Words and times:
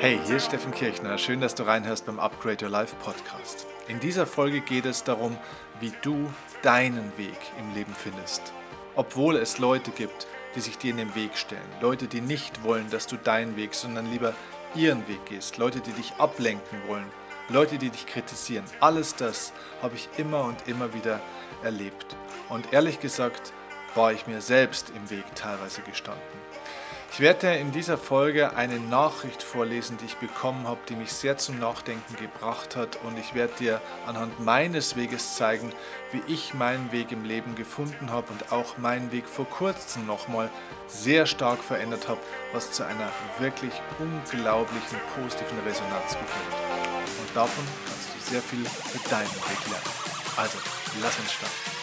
Hey, 0.00 0.20
hier 0.24 0.36
ist 0.36 0.46
Steffen 0.46 0.70
Kirchner. 0.70 1.18
Schön, 1.18 1.40
dass 1.40 1.56
du 1.56 1.64
reinhörst 1.64 2.06
beim 2.06 2.20
Upgrade 2.20 2.64
Your 2.64 2.70
Life 2.70 2.94
Podcast. 3.02 3.66
In 3.88 3.98
dieser 3.98 4.28
Folge 4.28 4.60
geht 4.60 4.86
es 4.86 5.02
darum, 5.02 5.36
wie 5.80 5.92
du 6.02 6.32
deinen 6.62 7.10
Weg 7.18 7.36
im 7.58 7.74
Leben 7.74 7.92
findest. 7.92 8.52
Obwohl 8.94 9.34
es 9.34 9.58
Leute 9.58 9.90
gibt, 9.90 10.28
die 10.54 10.60
sich 10.60 10.78
dir 10.78 10.92
in 10.92 10.98
den 10.98 11.16
Weg 11.16 11.36
stellen. 11.36 11.60
Leute, 11.80 12.06
die 12.06 12.20
nicht 12.20 12.62
wollen, 12.62 12.88
dass 12.90 13.08
du 13.08 13.16
deinen 13.16 13.56
Weg, 13.56 13.74
sondern 13.74 14.08
lieber 14.08 14.34
ihren 14.76 15.08
Weg 15.08 15.26
gehst. 15.26 15.58
Leute, 15.58 15.80
die 15.80 15.90
dich 15.90 16.12
ablenken 16.18 16.78
wollen. 16.86 17.10
Leute, 17.48 17.76
die 17.76 17.90
dich 17.90 18.06
kritisieren. 18.06 18.66
Alles 18.78 19.16
das 19.16 19.52
habe 19.82 19.96
ich 19.96 20.08
immer 20.16 20.44
und 20.44 20.68
immer 20.68 20.94
wieder 20.94 21.18
erlebt. 21.64 22.14
Und 22.48 22.72
ehrlich 22.72 23.00
gesagt 23.00 23.52
war 23.96 24.12
ich 24.12 24.28
mir 24.28 24.42
selbst 24.42 24.92
im 24.94 25.10
Weg 25.10 25.24
teilweise 25.34 25.82
gestanden. 25.82 26.22
Ich 27.10 27.20
werde 27.20 27.56
in 27.56 27.72
dieser 27.72 27.98
Folge 27.98 28.54
eine 28.54 28.78
Nachricht 28.78 29.42
vorlesen, 29.42 29.96
die 29.98 30.04
ich 30.04 30.16
bekommen 30.18 30.68
habe, 30.68 30.78
die 30.88 30.94
mich 30.94 31.12
sehr 31.12 31.36
zum 31.36 31.58
Nachdenken 31.58 32.16
gebracht 32.16 32.76
hat 32.76 32.96
und 33.02 33.18
ich 33.18 33.34
werde 33.34 33.54
dir 33.58 33.80
anhand 34.06 34.38
meines 34.44 34.94
Weges 34.94 35.34
zeigen, 35.34 35.72
wie 36.12 36.22
ich 36.32 36.54
meinen 36.54 36.92
Weg 36.92 37.10
im 37.10 37.24
Leben 37.24 37.54
gefunden 37.56 38.10
habe 38.10 38.30
und 38.30 38.52
auch 38.52 38.78
meinen 38.78 39.10
Weg 39.10 39.26
vor 39.28 39.46
kurzem 39.46 40.06
nochmal 40.06 40.48
sehr 40.86 41.26
stark 41.26 41.64
verändert 41.64 42.08
habe, 42.08 42.20
was 42.52 42.70
zu 42.70 42.84
einer 42.84 43.08
wirklich 43.38 43.72
unglaublichen 43.98 44.98
positiven 45.16 45.58
Resonanz 45.66 46.12
geführt 46.12 46.52
hat. 46.52 47.08
Und 47.18 47.36
davon 47.36 47.64
kannst 47.86 48.14
du 48.14 48.30
sehr 48.30 48.42
viel 48.42 48.64
für 48.64 49.08
deinen 49.08 49.26
Weg 49.26 49.70
lernen. 49.70 49.90
Also, 50.36 50.58
lass 51.02 51.18
uns 51.18 51.32
starten. 51.32 51.77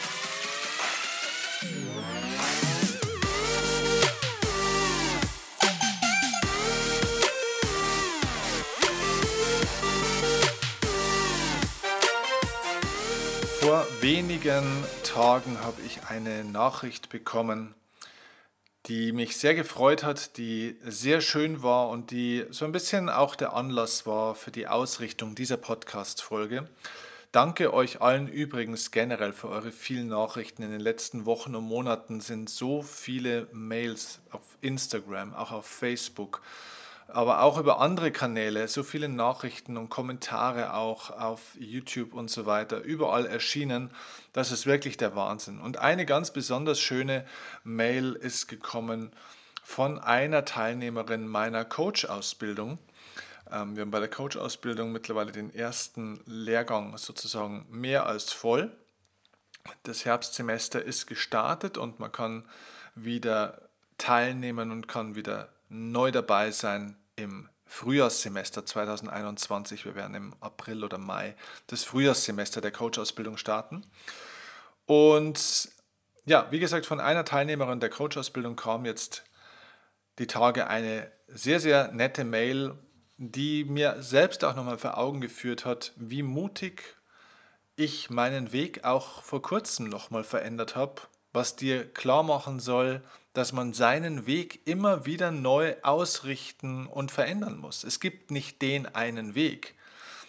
Wenigen 14.06 14.84
Tagen 15.02 15.60
habe 15.62 15.82
ich 15.84 16.04
eine 16.08 16.44
Nachricht 16.44 17.10
bekommen, 17.10 17.74
die 18.86 19.12
mich 19.12 19.36
sehr 19.36 19.56
gefreut 19.56 20.04
hat, 20.04 20.38
die 20.38 20.78
sehr 20.84 21.22
schön 21.22 21.64
war 21.64 21.90
und 21.90 22.12
die 22.12 22.46
so 22.52 22.66
ein 22.66 22.72
bisschen 22.72 23.10
auch 23.10 23.34
der 23.34 23.54
Anlass 23.54 24.06
war 24.06 24.36
für 24.36 24.52
die 24.52 24.68
Ausrichtung 24.68 25.34
dieser 25.34 25.58
Podcast-Folge. 25.58 26.70
Danke 27.32 27.74
euch 27.74 28.00
allen 28.00 28.28
übrigens 28.28 28.92
generell 28.92 29.34
für 29.34 29.50
eure 29.50 29.72
vielen 29.72 30.10
Nachrichten. 30.10 30.62
In 30.62 30.70
den 30.70 30.82
letzten 30.82 31.26
Wochen 31.26 31.56
und 31.56 31.64
Monaten 31.64 32.22
sind 32.22 32.48
so 32.48 32.84
viele 32.84 33.48
Mails 33.54 34.20
auf 34.30 34.44
Instagram, 34.62 35.34
auch 35.34 35.52
auf 35.52 35.66
Facebook 35.66 36.44
aber 37.08 37.42
auch 37.42 37.58
über 37.58 37.80
andere 37.80 38.12
Kanäle, 38.12 38.68
so 38.68 38.84
viele 38.84 39.10
Nachrichten 39.10 39.78
und 39.78 39.90
Kommentare 39.90 40.74
auch 40.74 41.12
auf 41.12 41.56
YouTube 41.60 42.14
und 42.14 42.30
so 42.30 42.46
weiter, 42.46 42.82
überall 42.82 43.26
erschienen. 43.26 43.92
Das 44.34 44.52
ist 44.52 44.66
wirklich 44.66 44.98
der 44.98 45.16
Wahnsinn. 45.16 45.60
Und 45.60 45.78
eine 45.78 46.06
ganz 46.06 46.32
besonders 46.32 46.80
schöne 46.80 47.26
Mail 47.64 48.14
ist 48.14 48.48
gekommen 48.48 49.12
von 49.64 50.00
einer 50.00 50.46
Teilnehmerin 50.46 51.28
meiner 51.28 51.66
Coach-Ausbildung. 51.66 52.80
Ähm, 53.52 53.76
wir 53.76 53.82
haben 53.82 53.92
bei 53.92 54.00
der 54.00 54.10
Coach-Ausbildung 54.10 54.92
mittlerweile 54.92 55.32
den 55.32 55.54
ersten 55.54 56.22
Lehrgang 56.26 56.98
sozusagen 56.98 57.66
mehr 57.70 58.06
als 58.06 58.32
voll. 58.32 58.76
Das 59.84 60.06
Herbstsemester 60.06 60.82
ist 60.82 61.08
gestartet 61.08 61.78
und 61.78 62.00
man 62.00 62.12
kann 62.12 62.46
wieder 62.94 63.62
teilnehmen 63.98 64.72
und 64.72 64.88
kann 64.88 65.16
wieder 65.16 65.50
neu 65.70 66.12
dabei 66.12 66.52
sein 66.52 66.98
im 67.16 67.50
Frühjahrssemester 67.66 68.66
2021. 68.66 69.86
Wir 69.86 69.96
werden 69.96 70.16
im 70.16 70.34
April 70.40 70.84
oder 70.84 70.98
Mai 70.98 71.36
das 71.68 71.84
Frühjahrssemester 71.84 72.62
der 72.62 72.72
Coach-Ausbildung 72.72 73.38
starten. 73.38 73.86
Und 74.86 75.70
ja, 76.26 76.48
wie 76.52 76.60
gesagt, 76.60 76.86
von 76.86 77.00
einer 77.00 77.26
Teilnehmerin 77.26 77.80
der 77.80 77.90
Coach-Ausbildung 77.90 78.56
kam 78.56 78.86
jetzt 78.86 79.24
die 80.20 80.28
Tage 80.28 80.68
eine 80.68 81.12
sehr, 81.28 81.60
sehr 81.60 81.92
nette 81.92 82.24
Mail, 82.24 82.78
die 83.18 83.64
mir 83.66 84.02
selbst 84.02 84.44
auch 84.44 84.56
nochmal 84.56 84.78
vor 84.78 84.98
Augen 84.98 85.22
geführt 85.22 85.66
hat, 85.66 85.94
wie 85.96 86.24
mutig 86.24 86.96
ich 87.76 88.10
meinen 88.10 88.52
Weg 88.52 88.84
auch 88.84 89.22
vor 89.22 89.42
kurzem 89.42 89.90
nochmal 89.90 90.24
verändert 90.24 90.76
habe, 90.76 91.02
was 91.34 91.56
dir 91.56 91.92
klar 91.92 92.24
machen 92.24 92.60
soll, 92.60 93.02
dass 93.36 93.52
man 93.52 93.74
seinen 93.74 94.26
Weg 94.26 94.62
immer 94.66 95.06
wieder 95.06 95.30
neu 95.30 95.76
ausrichten 95.84 96.88
und 96.88 97.12
verändern 97.12 97.58
muss. 97.58 97.84
Es 97.84 98.00
gibt 98.00 98.32
nicht 98.32 98.62
den 98.62 98.88
einen 98.88 99.36
Weg, 99.36 99.76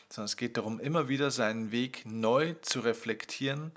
sondern 0.08 0.26
es 0.26 0.36
geht 0.36 0.56
darum, 0.56 0.80
immer 0.80 1.08
wieder 1.08 1.30
seinen 1.30 1.70
Weg 1.70 2.02
neu 2.04 2.54
zu 2.62 2.80
reflektieren, 2.80 3.70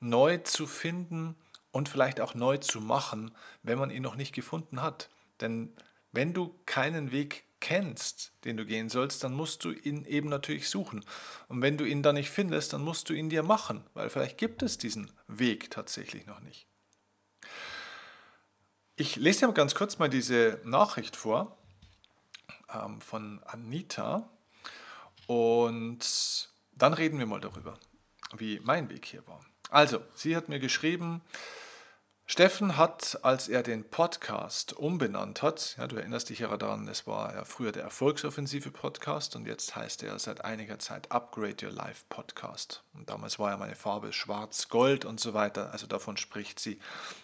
neu 0.00 0.38
zu 0.38 0.66
finden 0.66 1.34
und 1.72 1.90
vielleicht 1.90 2.22
auch 2.22 2.34
neu 2.34 2.56
zu 2.56 2.80
machen, 2.80 3.32
wenn 3.62 3.78
man 3.78 3.90
ihn 3.90 4.02
noch 4.02 4.16
nicht 4.16 4.34
gefunden 4.34 4.80
hat. 4.80 5.10
Denn 5.42 5.74
wenn 6.12 6.32
du 6.32 6.54
keinen 6.64 7.12
Weg 7.12 7.44
kennst, 7.60 8.32
den 8.46 8.56
du 8.56 8.64
gehen 8.64 8.88
sollst, 8.88 9.22
dann 9.22 9.34
musst 9.34 9.62
du 9.64 9.72
ihn 9.72 10.06
eben 10.06 10.30
natürlich 10.30 10.70
suchen. 10.70 11.04
Und 11.48 11.60
wenn 11.60 11.76
du 11.76 11.84
ihn 11.84 12.02
dann 12.02 12.14
nicht 12.14 12.30
findest, 12.30 12.72
dann 12.72 12.82
musst 12.82 13.10
du 13.10 13.12
ihn 13.12 13.28
dir 13.28 13.42
machen, 13.42 13.84
weil 13.92 14.08
vielleicht 14.08 14.38
gibt 14.38 14.62
es 14.62 14.78
diesen 14.78 15.10
Weg 15.28 15.70
tatsächlich 15.70 16.24
noch 16.24 16.40
nicht. 16.40 16.69
Ich 19.00 19.16
lese 19.16 19.46
dir 19.46 19.52
ganz 19.54 19.74
kurz 19.74 19.98
mal 19.98 20.10
diese 20.10 20.60
Nachricht 20.62 21.16
vor 21.16 21.56
ähm, 22.70 23.00
von 23.00 23.42
Anita 23.46 24.28
und 25.26 26.50
dann 26.76 26.92
reden 26.92 27.18
wir 27.18 27.24
mal 27.24 27.40
darüber, 27.40 27.78
wie 28.36 28.60
mein 28.62 28.90
Weg 28.90 29.06
hier 29.06 29.26
war. 29.26 29.40
Also, 29.70 30.02
sie 30.14 30.36
hat 30.36 30.50
mir 30.50 30.58
geschrieben, 30.58 31.22
Steffen 32.30 32.76
hat, 32.76 33.18
als 33.22 33.48
er 33.48 33.64
den 33.64 33.82
Podcast 33.82 34.72
umbenannt 34.74 35.42
hat, 35.42 35.74
ja, 35.78 35.88
du 35.88 35.96
erinnerst 35.96 36.28
dich 36.28 36.38
ja 36.38 36.56
daran, 36.56 36.86
es 36.86 37.04
war 37.08 37.34
ja 37.34 37.44
früher 37.44 37.72
der 37.72 37.82
Erfolgsoffensive 37.82 38.70
Podcast 38.70 39.34
und 39.34 39.48
jetzt 39.48 39.74
heißt 39.74 40.04
er 40.04 40.16
seit 40.20 40.44
einiger 40.44 40.78
Zeit 40.78 41.10
Upgrade 41.10 41.66
Your 41.66 41.72
Life 41.72 42.04
Podcast. 42.08 42.84
Und 42.94 43.10
damals 43.10 43.40
war 43.40 43.50
ja 43.50 43.56
meine 43.56 43.74
Farbe 43.74 44.12
schwarz-gold 44.12 45.04
und 45.04 45.18
so 45.18 45.34
weiter. 45.34 45.72
Also 45.72 45.88
davon 45.88 46.16
spricht 46.16 46.60
sie, 46.60 46.78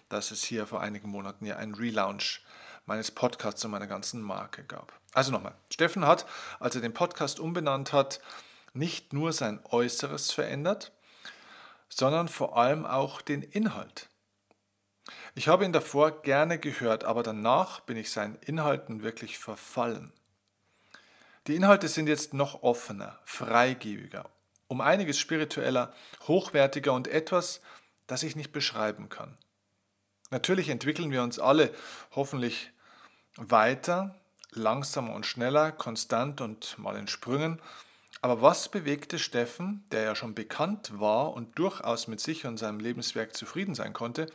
dass 0.09 0.33
es 0.33 0.43
hier 0.43 0.67
vor 0.67 0.81
einigen 0.81 1.09
Monaten 1.09 1.47
ja 1.47 1.55
einen 1.55 1.77
Relaunch 1.77 2.44
meines 2.84 3.12
Podcasts 3.12 3.65
und 3.65 3.71
meiner 3.71 3.87
ganzen 3.87 4.21
Marke 4.21 4.65
gab. 4.65 4.93
Also 5.12 5.31
nochmal, 5.31 5.55
Steffen 5.73 6.05
hat, 6.05 6.27
als 6.59 6.75
er 6.75 6.81
den 6.81 6.94
Podcast 6.94 7.38
umbenannt 7.38 7.93
hat, 7.93 8.21
nicht 8.75 9.12
nur 9.12 9.33
sein 9.33 9.61
Äußeres 9.71 10.33
verändert, 10.33 10.91
sondern 11.88 12.27
vor 12.27 12.56
allem 12.59 12.84
auch 12.84 13.23
den 13.23 13.43
Inhalt. 13.43 14.09
Ich 15.34 15.49
habe 15.49 15.65
ihn 15.65 15.72
davor 15.72 16.22
gerne 16.22 16.59
gehört, 16.59 17.05
aber 17.05 17.22
danach 17.22 17.81
bin 17.81 17.97
ich 17.97 18.11
seinen 18.11 18.37
Inhalten 18.37 19.03
wirklich 19.03 19.39
verfallen. 19.39 20.12
Die 21.47 21.55
Inhalte 21.55 21.89
sind 21.89 22.09
jetzt 22.09 22.34
noch 22.34 22.62
offener, 22.62 23.21
freigebiger, 23.25 24.28
um 24.67 24.81
einiges 24.81 25.19
spiritueller, 25.19 25.93
hochwertiger 26.27 26.93
und 26.93 27.06
etwas, 27.06 27.61
das 28.06 28.22
ich 28.25 28.34
nicht 28.34 28.53
beschreiben 28.53 29.09
kann. 29.09 29.37
Natürlich 30.31 30.71
entwickeln 30.71 31.12
wir 31.12 31.23
uns 31.23 31.38
alle 31.38 31.73
hoffentlich 32.12 32.73
weiter, 33.37 34.17
langsamer 34.50 35.15
und 35.15 35.27
schneller, 35.27 35.71
konstant 35.71 36.41
und 36.41 36.78
mal 36.78 36.97
in 36.97 37.06
Sprüngen. 37.06 37.61
Aber 38.23 38.43
was 38.43 38.69
bewegte 38.69 39.19
Steffen, 39.21 39.84
der 39.93 40.03
ja 40.03 40.15
schon 40.17 40.35
bekannt 40.35 40.99
war 40.99 41.32
und 41.32 41.59
durchaus 41.59 42.09
mit 42.09 42.20
sich 42.20 42.44
und 42.47 42.56
seinem 42.56 42.81
Lebenswerk 42.81 43.37
zufrieden 43.37 43.75
sein 43.75 43.93
konnte, 43.93 44.26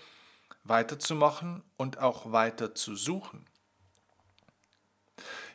weiterzumachen 0.63 1.63
und 1.77 1.99
auch 1.99 2.31
weiter 2.31 2.75
zu 2.75 2.95
suchen. 2.95 3.45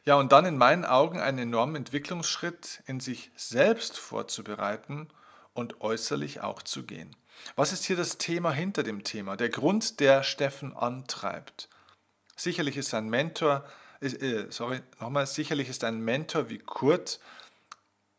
Ja, 0.04 0.14
und 0.14 0.30
dann 0.32 0.46
in 0.46 0.56
meinen 0.56 0.84
Augen 0.84 1.20
einen 1.20 1.38
enormen 1.38 1.76
Entwicklungsschritt 1.76 2.82
in 2.86 3.00
sich 3.00 3.32
selbst 3.34 3.98
vorzubereiten 3.98 5.08
und 5.52 5.80
äußerlich 5.80 6.42
auch 6.42 6.62
zu 6.62 6.84
gehen. 6.84 7.16
Was 7.56 7.72
ist 7.72 7.84
hier 7.84 7.96
das 7.96 8.18
Thema 8.18 8.52
hinter 8.52 8.82
dem 8.82 9.02
Thema? 9.02 9.36
Der 9.36 9.48
Grund, 9.48 10.00
der 10.00 10.22
Steffen 10.22 10.76
antreibt. 10.76 11.68
Sicherlich 12.36 12.76
ist 12.76 12.94
ein 12.94 13.08
Mentor, 13.08 13.64
äh, 14.00 14.44
sorry, 14.50 14.80
nochmal, 15.00 15.26
sicherlich 15.26 15.68
ist 15.68 15.84
ein 15.84 16.00
Mentor 16.00 16.50
wie 16.50 16.58
Kurt 16.58 17.20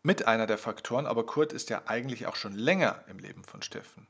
mit 0.04 0.28
einer 0.28 0.48
der 0.48 0.57
Faktoren, 0.57 1.06
aber 1.06 1.25
Kurt 1.25 1.54
ist 1.54 1.69
ja 1.69 1.83
eigentlich 1.86 2.28
auch 2.28 2.36
schon 2.36 2.54
länger 2.54 3.04
im 3.07 3.19
Leben 3.19 3.44
von 3.44 3.62
Steffen. 3.62 4.07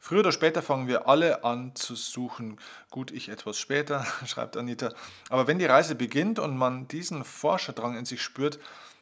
Früher 0.00 0.20
oder 0.20 0.32
später 0.32 0.62
fangen 0.62 0.88
wir 0.88 1.08
alle 1.08 1.44
an 1.44 1.74
zu 1.74 1.94
suchen. 1.94 2.58
Gut, 2.90 3.10
ich 3.10 3.28
etwas 3.28 3.58
später, 3.58 4.06
schreibt 4.26 4.56
Anita. 4.56 4.92
Aber 5.28 5.46
wenn 5.46 5.58
die 5.58 5.66
Reise 5.66 5.94
beginnt 5.94 6.38
und 6.38 6.56
man 6.56 6.88
diesen 6.88 7.24
Forscherdrang 7.24 7.96
in 7.96 8.04
sich 8.04 8.22
spürt, 8.22 8.58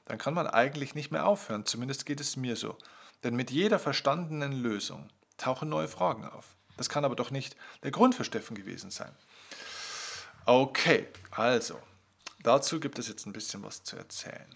dann 0.06 0.18
kann 0.18 0.34
man 0.34 0.46
eigentlich 0.46 0.94
nicht 0.94 1.10
mehr 1.10 1.26
aufhören. 1.26 1.66
Zumindest 1.66 2.06
geht 2.06 2.20
es 2.20 2.36
mir 2.36 2.56
so. 2.56 2.76
Denn 3.22 3.36
mit 3.36 3.50
jeder 3.50 3.78
verstandenen 3.78 4.52
Lösung 4.52 5.08
tauchen 5.36 5.68
neue 5.68 5.88
Fragen 5.88 6.24
auf. 6.24 6.56
Das 6.76 6.88
kann 6.88 7.04
aber 7.04 7.16
doch 7.16 7.30
nicht 7.30 7.56
der 7.82 7.90
Grund 7.90 8.14
für 8.14 8.24
Steffen 8.24 8.56
gewesen 8.56 8.90
sein. 8.90 9.14
Okay, 10.46 11.08
also, 11.30 11.80
dazu 12.42 12.80
gibt 12.80 12.98
es 12.98 13.08
jetzt 13.08 13.26
ein 13.26 13.32
bisschen 13.32 13.62
was 13.62 13.82
zu 13.82 13.96
erzählen. 13.96 14.54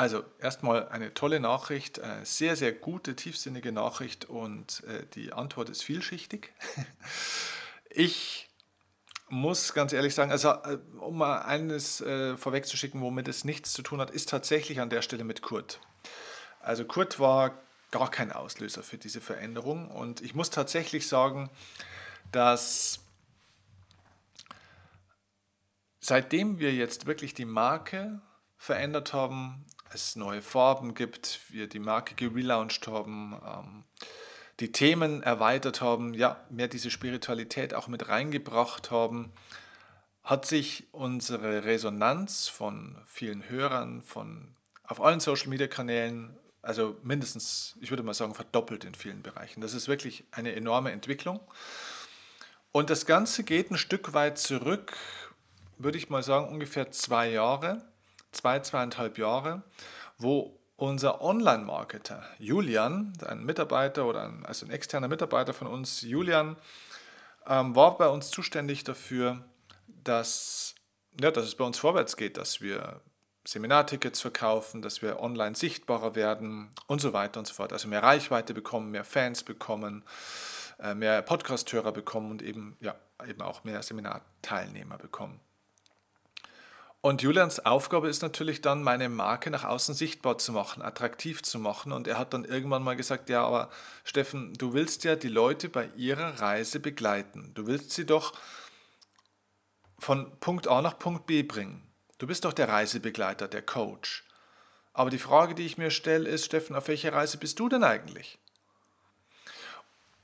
Also 0.00 0.24
erstmal 0.38 0.88
eine 0.88 1.12
tolle 1.12 1.40
Nachricht, 1.40 2.00
sehr, 2.22 2.56
sehr 2.56 2.72
gute, 2.72 3.16
tiefsinnige 3.16 3.70
Nachricht 3.70 4.24
und 4.24 4.82
äh, 4.84 5.04
die 5.12 5.34
Antwort 5.34 5.68
ist 5.68 5.84
vielschichtig. 5.84 6.52
Ich 7.92 8.48
muss 9.28 9.74
ganz 9.74 9.92
ehrlich 9.92 10.14
sagen, 10.14 10.30
also 10.30 10.50
äh, 10.50 10.78
um 11.00 11.18
mal 11.18 11.42
eines 11.42 12.00
äh, 12.00 12.36
vorwegzuschicken, 12.36 13.02
womit 13.02 13.28
es 13.28 13.44
nichts 13.44 13.72
zu 13.72 13.82
tun 13.82 14.00
hat, 14.00 14.10
ist 14.10 14.28
tatsächlich 14.28 14.80
an 14.80 14.88
der 14.88 15.02
Stelle 15.02 15.24
mit 15.24 15.42
Kurt. 15.42 15.80
Also 16.60 16.84
Kurt 16.86 17.18
war 17.18 17.60
gar 17.90 18.10
kein 18.10 18.32
Auslöser 18.32 18.84
für 18.84 18.96
diese 18.96 19.20
Veränderung 19.20 19.90
und 19.90 20.22
ich 20.22 20.34
muss 20.34 20.48
tatsächlich 20.48 21.08
sagen, 21.08 21.50
dass 22.32 23.00
seitdem 25.98 26.58
wir 26.58 26.72
jetzt 26.72 27.06
wirklich 27.06 27.34
die 27.34 27.44
Marke 27.44 28.22
verändert 28.56 29.12
haben, 29.12 29.66
es 29.92 30.16
neue 30.16 30.42
Farben 30.42 30.94
gibt, 30.94 31.40
wir 31.48 31.68
die 31.68 31.78
Marke 31.78 32.14
gelauncht 32.14 32.86
haben, 32.86 33.40
ähm, 33.46 33.84
die 34.60 34.72
Themen 34.72 35.22
erweitert 35.22 35.80
haben, 35.80 36.14
ja, 36.14 36.44
mehr 36.50 36.68
diese 36.68 36.90
Spiritualität 36.90 37.74
auch 37.74 37.88
mit 37.88 38.08
reingebracht 38.08 38.90
haben, 38.90 39.32
hat 40.22 40.46
sich 40.46 40.88
unsere 40.92 41.64
Resonanz 41.64 42.48
von 42.48 43.02
vielen 43.06 43.48
Hörern, 43.48 44.02
von 44.02 44.54
auf 44.84 45.00
allen 45.00 45.20
Social 45.20 45.48
Media 45.48 45.66
Kanälen, 45.66 46.36
also 46.62 46.96
mindestens, 47.02 47.76
ich 47.80 47.90
würde 47.90 48.02
mal 48.02 48.12
sagen, 48.12 48.34
verdoppelt 48.34 48.84
in 48.84 48.94
vielen 48.94 49.22
Bereichen. 49.22 49.60
Das 49.60 49.72
ist 49.72 49.88
wirklich 49.88 50.24
eine 50.30 50.54
enorme 50.54 50.92
Entwicklung. 50.92 51.40
Und 52.72 52.90
das 52.90 53.06
Ganze 53.06 53.44
geht 53.44 53.70
ein 53.70 53.78
Stück 53.78 54.12
weit 54.12 54.38
zurück, 54.38 54.96
würde 55.78 55.96
ich 55.96 56.10
mal 56.10 56.22
sagen, 56.22 56.48
ungefähr 56.48 56.92
zwei 56.92 57.30
Jahre, 57.30 57.82
zwei, 58.32 58.60
zweieinhalb 58.60 59.18
Jahre, 59.18 59.62
wo 60.18 60.58
unser 60.76 61.20
Online-Marketer 61.20 62.24
Julian, 62.38 63.12
ein 63.26 63.44
Mitarbeiter 63.44 64.06
oder 64.06 64.22
ein, 64.24 64.46
also 64.46 64.64
ein 64.64 64.72
externer 64.72 65.08
Mitarbeiter 65.08 65.52
von 65.52 65.66
uns, 65.66 66.00
Julian, 66.00 66.56
ähm, 67.46 67.76
war 67.76 67.98
bei 67.98 68.08
uns 68.08 68.30
zuständig 68.30 68.84
dafür, 68.84 69.44
dass, 69.86 70.74
ja, 71.20 71.30
dass 71.30 71.44
es 71.44 71.54
bei 71.54 71.64
uns 71.64 71.78
vorwärts 71.78 72.16
geht, 72.16 72.36
dass 72.36 72.60
wir 72.60 73.00
Seminartickets 73.44 74.20
verkaufen, 74.20 74.82
dass 74.82 75.02
wir 75.02 75.20
online 75.20 75.54
sichtbarer 75.54 76.14
werden 76.14 76.70
und 76.86 77.00
so 77.00 77.12
weiter 77.12 77.40
und 77.40 77.46
so 77.46 77.54
fort. 77.54 77.72
Also 77.72 77.88
mehr 77.88 78.02
Reichweite 78.02 78.54
bekommen, 78.54 78.90
mehr 78.90 79.04
Fans 79.04 79.42
bekommen, 79.42 80.04
äh, 80.78 80.94
mehr 80.94 81.22
Podcast-Hörer 81.22 81.92
bekommen 81.92 82.30
und 82.30 82.42
eben, 82.42 82.76
ja, 82.80 82.94
eben 83.26 83.42
auch 83.42 83.64
mehr 83.64 83.82
Seminarteilnehmer 83.82 84.98
bekommen. 84.98 85.40
Und 87.02 87.22
Julians 87.22 87.64
Aufgabe 87.64 88.08
ist 88.08 88.20
natürlich 88.20 88.60
dann, 88.60 88.82
meine 88.82 89.08
Marke 89.08 89.50
nach 89.50 89.64
außen 89.64 89.94
sichtbar 89.94 90.36
zu 90.36 90.52
machen, 90.52 90.82
attraktiv 90.82 91.42
zu 91.42 91.58
machen. 91.58 91.92
Und 91.92 92.06
er 92.06 92.18
hat 92.18 92.34
dann 92.34 92.44
irgendwann 92.44 92.82
mal 92.82 92.96
gesagt, 92.96 93.30
ja, 93.30 93.42
aber 93.42 93.70
Steffen, 94.04 94.52
du 94.54 94.74
willst 94.74 95.04
ja 95.04 95.16
die 95.16 95.28
Leute 95.28 95.70
bei 95.70 95.88
ihrer 95.96 96.40
Reise 96.40 96.78
begleiten. 96.78 97.52
Du 97.54 97.66
willst 97.66 97.92
sie 97.92 98.04
doch 98.04 98.34
von 99.98 100.38
Punkt 100.40 100.68
A 100.68 100.82
nach 100.82 100.98
Punkt 100.98 101.26
B 101.26 101.42
bringen. 101.42 101.90
Du 102.18 102.26
bist 102.26 102.44
doch 102.44 102.52
der 102.52 102.68
Reisebegleiter, 102.68 103.48
der 103.48 103.62
Coach. 103.62 104.24
Aber 104.92 105.08
die 105.08 105.18
Frage, 105.18 105.54
die 105.54 105.64
ich 105.64 105.78
mir 105.78 105.90
stelle, 105.90 106.28
ist, 106.28 106.44
Steffen, 106.44 106.76
auf 106.76 106.88
welcher 106.88 107.14
Reise 107.14 107.38
bist 107.38 107.58
du 107.60 107.70
denn 107.70 107.84
eigentlich? 107.84 108.38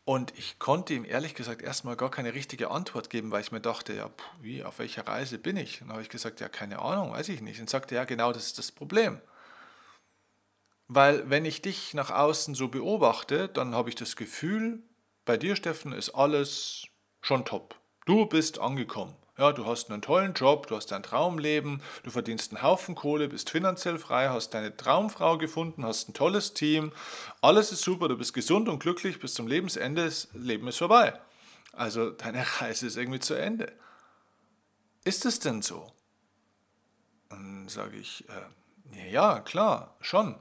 Und 0.07 0.33
ich 0.39 0.61
konnte 0.61 0.95
ihm 0.95 1.05
ehrlich 1.05 1.35
gesagt 1.35 1.63
erstmal 1.63 1.97
gar 1.97 2.13
keine 2.13 2.33
richtige 2.33 2.71
Antwort 2.71 3.11
geben, 3.11 3.33
weil 3.33 3.41
ich 3.41 3.51
mir 3.51 3.61
dachte, 3.61 3.93
ja, 3.93 4.09
wie, 4.41 4.63
auf 4.63 4.79
welcher 4.79 5.05
Reise 5.09 5.37
bin 5.37 5.57
ich? 5.57 5.83
Und 5.83 5.89
dann 5.89 5.95
habe 5.95 6.03
ich 6.03 6.09
gesagt, 6.09 6.39
ja, 6.39 6.49
keine 6.49 6.79
Ahnung, 6.79 7.11
weiß 7.11 7.29
ich 7.29 7.41
nicht. 7.41 7.59
Und 7.59 7.69
sagte, 7.69 7.97
ja, 7.97 8.05
genau 8.05 8.33
das 8.33 8.47
ist 8.47 8.57
das 8.57 8.71
Problem. 8.71 9.21
Weil 10.87 11.29
wenn 11.29 11.45
ich 11.45 11.61
dich 11.61 11.93
nach 11.93 12.13
außen 12.13 12.55
so 12.55 12.69
beobachte, 12.69 13.49
dann 13.49 13.75
habe 13.75 13.89
ich 13.89 13.97
das 13.97 14.15
Gefühl, 14.15 14.81
bei 15.25 15.37
dir, 15.37 15.57
Steffen, 15.57 15.91
ist 15.91 16.11
alles 16.11 16.87
schon 17.21 17.45
top. 17.45 17.75
Du 18.05 18.27
bist 18.27 18.61
angekommen. 18.61 19.17
Ja, 19.39 19.53
du 19.53 19.67
hast 19.67 19.91
einen 19.91 20.01
tollen 20.01 20.33
Job, 20.33 20.67
du 20.67 20.77
hast 20.77 20.87
dein 20.87 21.03
Traumleben, 21.03 21.83
du 22.05 22.11
verdienst 22.11 22.53
einen 22.53 22.63
Haufen 22.63 22.95
Kohle, 22.95 23.29
bist 23.29 23.51
finanziell 23.51 23.99
frei, 23.99 24.31
hast 24.31 24.55
deine 24.55 24.75
Traumfrau 24.75 25.37
gefunden, 25.37 25.85
hast 25.85 26.09
ein 26.09 26.15
tolles 26.15 26.55
Team, 26.55 26.91
alles 27.43 27.71
ist 27.71 27.83
super, 27.83 28.09
du 28.09 28.17
bist 28.17 28.33
gesund 28.33 28.67
und 28.67 28.79
glücklich 28.79 29.21
bis 29.21 29.35
zum 29.35 29.47
Lebensende, 29.47 30.07
das 30.07 30.29
Leben 30.33 30.67
ist 30.69 30.79
vorbei. 30.79 31.21
Also 31.73 32.11
deine 32.11 32.47
Reise 32.61 32.87
ist 32.87 32.97
irgendwie 32.97 33.21
zu 33.21 33.35
Ende. 33.35 33.71
Ist 35.05 35.27
es 35.27 35.39
denn 35.39 35.61
so? 35.61 35.93
Dann 37.29 37.69
sage 37.69 37.99
ich, 37.99 38.25
äh, 38.31 39.11
ja, 39.13 39.41
klar, 39.41 39.97
schon. 40.01 40.37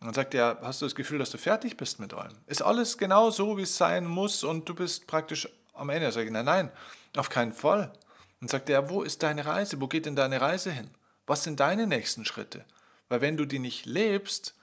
Dann 0.00 0.14
sagt 0.14 0.32
er, 0.32 0.58
hast 0.62 0.80
du 0.80 0.86
das 0.86 0.94
Gefühl, 0.94 1.18
dass 1.18 1.30
du 1.30 1.36
fertig 1.36 1.76
bist 1.76 2.00
mit 2.00 2.14
allem? 2.14 2.38
Ist 2.46 2.62
alles 2.62 2.96
genau 2.96 3.28
so, 3.30 3.58
wie 3.58 3.62
es 3.62 3.76
sein 3.76 4.06
muss 4.06 4.42
und 4.42 4.66
du 4.70 4.74
bist 4.74 5.06
praktisch 5.06 5.50
am 5.74 5.90
Ende? 5.90 6.10
Sage 6.12 6.26
ich, 6.26 6.32
nein, 6.32 6.46
nein, 6.46 6.72
auf 7.14 7.28
keinen 7.28 7.52
Fall. 7.52 7.92
Und 8.40 8.50
sagt 8.50 8.70
er, 8.70 8.88
wo 8.88 9.02
ist 9.02 9.22
deine 9.22 9.46
Reise? 9.46 9.80
Wo 9.80 9.88
geht 9.88 10.06
denn 10.06 10.16
deine 10.16 10.40
Reise 10.40 10.70
hin? 10.70 10.90
Was 11.26 11.44
sind 11.44 11.60
deine 11.60 11.86
nächsten 11.86 12.24
Schritte? 12.24 12.64
Weil 13.08 13.20
wenn 13.20 13.36
du 13.36 13.44
die 13.44 13.58
nicht 13.58 13.86
lebst, 13.86 14.54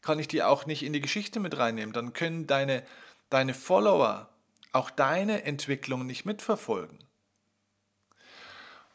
kann 0.00 0.18
ich 0.18 0.28
die 0.28 0.42
auch 0.42 0.66
nicht 0.66 0.82
in 0.82 0.92
die 0.92 1.00
Geschichte 1.00 1.40
mit 1.40 1.56
reinnehmen. 1.56 1.92
Dann 1.92 2.12
können 2.12 2.46
deine, 2.46 2.84
deine 3.30 3.54
Follower 3.54 4.28
auch 4.72 4.90
deine 4.90 5.44
Entwicklung 5.44 6.06
nicht 6.06 6.24
mitverfolgen. 6.24 6.98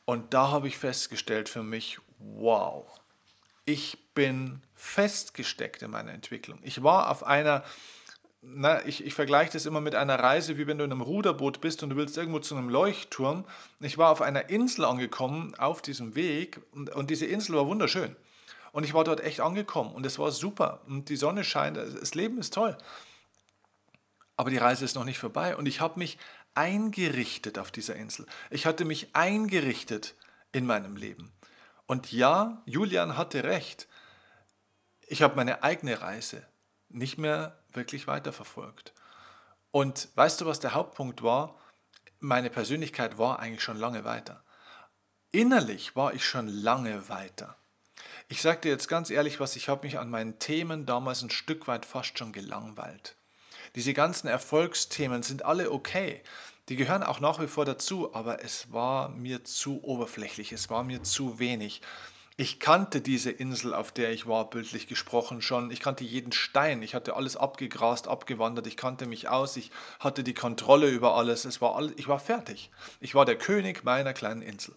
Und 0.06 0.34
da 0.34 0.52
habe 0.52 0.68
ich 0.68 0.78
festgestellt 0.78 1.50
für 1.50 1.64
mich, 1.64 2.00
wow, 2.18 2.88
ich 3.66 3.98
bin 4.14 4.62
festgesteckt 4.74 5.82
in 5.82 5.92
meiner 5.92 6.14
Entwicklung. 6.14 6.60
Ich 6.64 6.82
war 6.82 7.12
auf 7.12 7.24
einer 7.24 7.64
na, 8.42 8.86
ich, 8.86 9.04
ich 9.06 9.14
vergleiche 9.14 9.54
das 9.54 9.66
immer 9.66 9.82
mit 9.82 9.96
einer 9.96 10.20
Reise, 10.20 10.58
wie 10.58 10.68
wenn 10.68 10.78
du 10.78 10.84
in 10.84 10.92
einem 10.92 11.02
Ruderboot 11.02 11.60
bist 11.60 11.84
und 11.84 11.90
du 11.90 11.96
willst 11.96 12.18
irgendwo 12.18 12.40
zu 12.40 12.56
einem 12.56 12.70
Leuchtturm. 12.70 13.46
Ich 13.80 13.98
war 13.98 14.12
auf 14.12 14.22
einer 14.22 14.50
Insel 14.50 14.86
angekommen, 14.86 15.56
auf 15.56 15.82
diesem 15.82 16.16
Weg, 16.16 16.62
und, 16.72 16.90
und 16.92 17.10
diese 17.10 17.26
Insel 17.26 17.56
war 17.56 17.68
wunderschön. 17.68 18.16
Und 18.72 18.84
ich 18.84 18.94
war 18.94 19.04
dort 19.04 19.22
echt 19.22 19.40
angekommen 19.40 19.94
und 19.94 20.06
es 20.06 20.20
war 20.20 20.32
super. 20.32 20.82
Und 20.88 21.10
die 21.10 21.16
Sonne 21.16 21.44
scheint, 21.44 21.78
das 21.78 22.14
Leben 22.14 22.38
ist 22.38 22.54
toll. 22.54 22.78
Aber 24.36 24.52
die 24.52 24.58
Reise 24.58 24.86
ist 24.86 24.96
noch 24.96 25.04
nicht 25.04 25.18
vorbei 25.18 25.56
und 25.56 25.66
ich 25.66 25.82
habe 25.82 25.98
mich 25.98 26.20
eingerichtet 26.54 27.58
auf 27.58 27.72
dieser 27.72 27.96
Insel. 27.96 28.28
Ich 28.52 28.66
hatte 28.66 28.86
mich 28.86 29.16
eingerichtet 29.16 30.16
in 30.52 30.66
meinem 30.66 30.96
Leben. 30.96 31.32
Und 31.88 32.12
ja, 32.12 32.62
Julian 32.66 33.18
hatte 33.18 33.44
recht. 33.44 33.88
Ich 35.08 35.22
habe 35.24 35.36
meine 35.36 35.64
eigene 35.64 36.02
Reise 36.02 36.46
nicht 36.90 37.18
mehr 37.18 37.58
wirklich 37.78 38.08
weiterverfolgt. 38.08 38.94
Und 39.72 40.10
weißt 40.16 40.42
du, 40.42 40.46
was 40.46 40.60
der 40.60 40.74
Hauptpunkt 40.74 41.24
war? 41.24 41.56
Meine 42.20 42.50
Persönlichkeit 42.50 43.18
war 43.18 43.40
eigentlich 43.40 43.64
schon 43.64 43.78
lange 43.78 44.04
weiter. 44.04 44.44
Innerlich 45.32 45.96
war 45.96 46.14
ich 46.14 46.26
schon 46.26 46.50
lange 46.50 47.08
weiter. 47.08 47.56
Ich 48.28 48.42
sage 48.42 48.60
dir 48.62 48.72
jetzt 48.72 48.90
ganz 48.90 49.10
ehrlich 49.10 49.40
was, 49.40 49.56
ich 49.56 49.70
habe 49.70 49.86
mich 49.86 50.00
an 50.00 50.10
meinen 50.10 50.40
Themen 50.40 50.86
damals 50.86 51.22
ein 51.22 51.30
Stück 51.30 51.68
weit 51.68 51.86
fast 51.86 52.18
schon 52.18 52.34
gelangweilt. 52.34 53.16
Diese 53.76 53.94
ganzen 53.94 54.28
Erfolgsthemen 54.28 55.24
sind 55.24 55.46
alle 55.46 55.72
okay. 55.72 56.22
Die 56.70 56.76
gehören 56.76 57.04
auch 57.04 57.20
nach 57.20 57.40
wie 57.40 57.48
vor 57.48 57.64
dazu, 57.64 58.14
aber 58.14 58.44
es 58.44 58.72
war 58.74 59.10
mir 59.10 59.46
zu 59.46 59.84
oberflächlich, 59.84 60.52
es 60.52 60.70
war 60.70 60.84
mir 60.84 61.04
zu 61.04 61.40
wenig. 61.40 61.82
Ich 62.40 62.60
kannte 62.60 63.02
diese 63.02 63.32
Insel, 63.32 63.74
auf 63.74 63.92
der 63.92 64.12
ich 64.12 64.28
war, 64.28 64.48
bildlich 64.48 64.86
gesprochen 64.86 65.42
schon. 65.42 65.72
Ich 65.72 65.80
kannte 65.80 66.04
jeden 66.04 66.32
Stein. 66.32 66.84
Ich 66.84 66.94
hatte 66.94 67.16
alles 67.16 67.36
abgegrast, 67.36 68.08
abgewandert. 68.08 68.68
Ich 68.68 68.78
kannte 68.78 69.08
mich 69.08 69.28
aus. 69.28 69.58
Ich 69.58 69.72
hatte 70.00 70.24
die 70.24 70.36
Kontrolle 70.36 70.88
über 70.88 71.16
alles. 71.16 71.46
Es 71.46 71.62
war 71.62 71.76
all, 71.76 71.92
ich 71.98 72.08
war 72.08 72.20
fertig. 72.20 72.70
Ich 73.00 73.16
war 73.16 73.26
der 73.26 73.40
König 73.40 73.84
meiner 73.84 74.14
kleinen 74.14 74.44
Insel. 74.44 74.76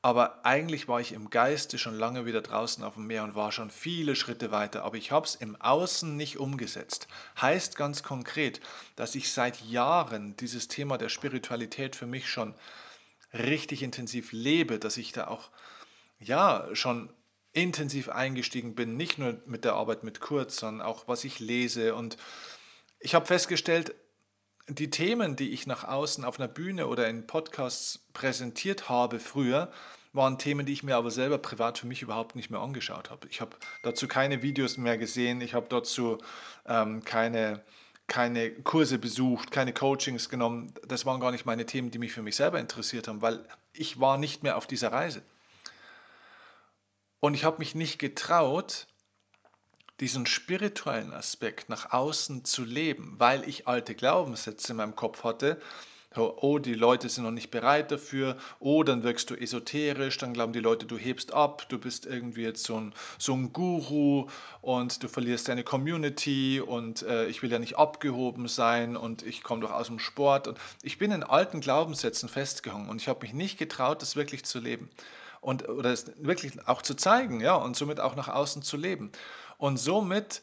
Aber 0.00 0.46
eigentlich 0.46 0.88
war 0.88 1.02
ich 1.02 1.12
im 1.12 1.28
Geiste 1.28 1.76
schon 1.76 1.98
lange 1.98 2.24
wieder 2.24 2.40
draußen 2.40 2.82
auf 2.82 2.94
dem 2.94 3.06
Meer 3.06 3.24
und 3.24 3.34
war 3.34 3.52
schon 3.52 3.70
viele 3.70 4.16
Schritte 4.16 4.50
weiter. 4.50 4.84
Aber 4.84 4.96
ich 4.96 5.12
habe 5.12 5.26
es 5.26 5.34
im 5.34 5.60
Außen 5.60 6.16
nicht 6.16 6.38
umgesetzt. 6.38 7.08
Heißt 7.42 7.76
ganz 7.76 8.02
konkret, 8.02 8.62
dass 8.96 9.14
ich 9.14 9.30
seit 9.30 9.60
Jahren 9.60 10.34
dieses 10.38 10.68
Thema 10.68 10.96
der 10.96 11.10
Spiritualität 11.10 11.94
für 11.94 12.06
mich 12.06 12.30
schon 12.30 12.54
richtig 13.34 13.82
intensiv 13.82 14.32
lebe, 14.32 14.78
dass 14.78 14.96
ich 14.96 15.12
da 15.12 15.28
auch 15.28 15.50
ja 16.24 16.68
schon 16.72 17.12
intensiv 17.52 18.08
eingestiegen 18.08 18.74
bin, 18.74 18.96
nicht 18.96 19.18
nur 19.18 19.40
mit 19.46 19.64
der 19.64 19.74
Arbeit 19.74 20.04
mit 20.04 20.20
Kurz, 20.20 20.56
sondern 20.56 20.86
auch 20.86 21.06
was 21.08 21.24
ich 21.24 21.38
lese. 21.38 21.94
Und 21.94 22.16
ich 22.98 23.14
habe 23.14 23.26
festgestellt, 23.26 23.94
die 24.68 24.90
Themen, 24.90 25.36
die 25.36 25.50
ich 25.50 25.66
nach 25.66 25.84
außen 25.84 26.24
auf 26.24 26.38
einer 26.38 26.48
Bühne 26.48 26.86
oder 26.86 27.08
in 27.08 27.26
Podcasts 27.26 28.06
präsentiert 28.12 28.88
habe 28.88 29.18
früher, 29.18 29.70
waren 30.12 30.38
Themen, 30.38 30.66
die 30.66 30.72
ich 30.72 30.82
mir 30.82 30.96
aber 30.96 31.10
selber 31.10 31.38
privat 31.38 31.78
für 31.78 31.86
mich 31.86 32.02
überhaupt 32.02 32.36
nicht 32.36 32.50
mehr 32.50 32.60
angeschaut 32.60 33.10
habe. 33.10 33.26
Ich 33.28 33.40
habe 33.40 33.56
dazu 33.82 34.08
keine 34.08 34.42
Videos 34.42 34.76
mehr 34.76 34.98
gesehen, 34.98 35.40
ich 35.40 35.54
habe 35.54 35.66
dazu 35.68 36.18
ähm, 36.66 37.02
keine 37.04 37.62
keine 38.08 38.50
Kurse 38.50 38.98
besucht, 38.98 39.50
keine 39.50 39.72
Coachings 39.72 40.28
genommen. 40.28 40.74
Das 40.86 41.06
waren 41.06 41.20
gar 41.20 41.30
nicht 41.30 41.46
meine 41.46 41.64
Themen, 41.64 41.90
die 41.90 41.98
mich 41.98 42.12
für 42.12 42.20
mich 42.20 42.36
selber 42.36 42.60
interessiert 42.60 43.08
haben, 43.08 43.22
weil 43.22 43.42
ich 43.72 44.00
war 44.00 44.18
nicht 44.18 44.42
mehr 44.42 44.58
auf 44.58 44.66
dieser 44.66 44.92
Reise. 44.92 45.22
Und 47.22 47.34
ich 47.34 47.44
habe 47.44 47.58
mich 47.58 47.76
nicht 47.76 48.00
getraut, 48.00 48.88
diesen 50.00 50.26
spirituellen 50.26 51.12
Aspekt 51.12 51.68
nach 51.68 51.92
außen 51.92 52.44
zu 52.44 52.64
leben, 52.64 53.14
weil 53.18 53.48
ich 53.48 53.68
alte 53.68 53.94
Glaubenssätze 53.94 54.72
in 54.72 54.78
meinem 54.78 54.96
Kopf 54.96 55.22
hatte, 55.22 55.60
oh, 56.16 56.58
die 56.58 56.74
Leute 56.74 57.08
sind 57.08 57.22
noch 57.22 57.30
nicht 57.30 57.52
bereit 57.52 57.92
dafür, 57.92 58.36
oh, 58.58 58.82
dann 58.82 59.04
wirkst 59.04 59.30
du 59.30 59.36
esoterisch, 59.36 60.18
dann 60.18 60.34
glauben 60.34 60.52
die 60.52 60.58
Leute, 60.58 60.84
du 60.84 60.98
hebst 60.98 61.32
ab, 61.32 61.68
du 61.68 61.78
bist 61.78 62.06
irgendwie 62.06 62.42
jetzt 62.42 62.64
so 62.64 62.74
ein, 62.74 62.92
so 63.18 63.34
ein 63.34 63.52
Guru 63.52 64.26
und 64.60 65.00
du 65.04 65.06
verlierst 65.06 65.46
deine 65.46 65.62
Community 65.62 66.60
und 66.60 67.02
äh, 67.02 67.28
ich 67.28 67.40
will 67.40 67.52
ja 67.52 67.60
nicht 67.60 67.78
abgehoben 67.78 68.48
sein 68.48 68.96
und 68.96 69.22
ich 69.22 69.44
komme 69.44 69.60
doch 69.60 69.70
aus 69.70 69.86
dem 69.86 70.00
Sport. 70.00 70.48
Und 70.48 70.58
ich 70.82 70.98
bin 70.98 71.12
in 71.12 71.22
alten 71.22 71.60
Glaubenssätzen 71.60 72.28
festgehangen 72.28 72.88
und 72.88 73.00
ich 73.00 73.06
habe 73.06 73.20
mich 73.22 73.32
nicht 73.32 73.58
getraut, 73.58 74.02
das 74.02 74.16
wirklich 74.16 74.44
zu 74.44 74.58
leben 74.58 74.90
und 75.42 75.68
oder 75.68 75.92
es 75.92 76.12
wirklich 76.16 76.66
auch 76.66 76.82
zu 76.82 76.94
zeigen, 76.94 77.40
ja, 77.40 77.56
und 77.56 77.76
somit 77.76 78.00
auch 78.00 78.14
nach 78.14 78.28
außen 78.28 78.62
zu 78.62 78.76
leben. 78.76 79.12
Und 79.58 79.76
somit 79.76 80.42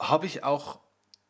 habe 0.00 0.26
ich 0.26 0.42
auch 0.44 0.80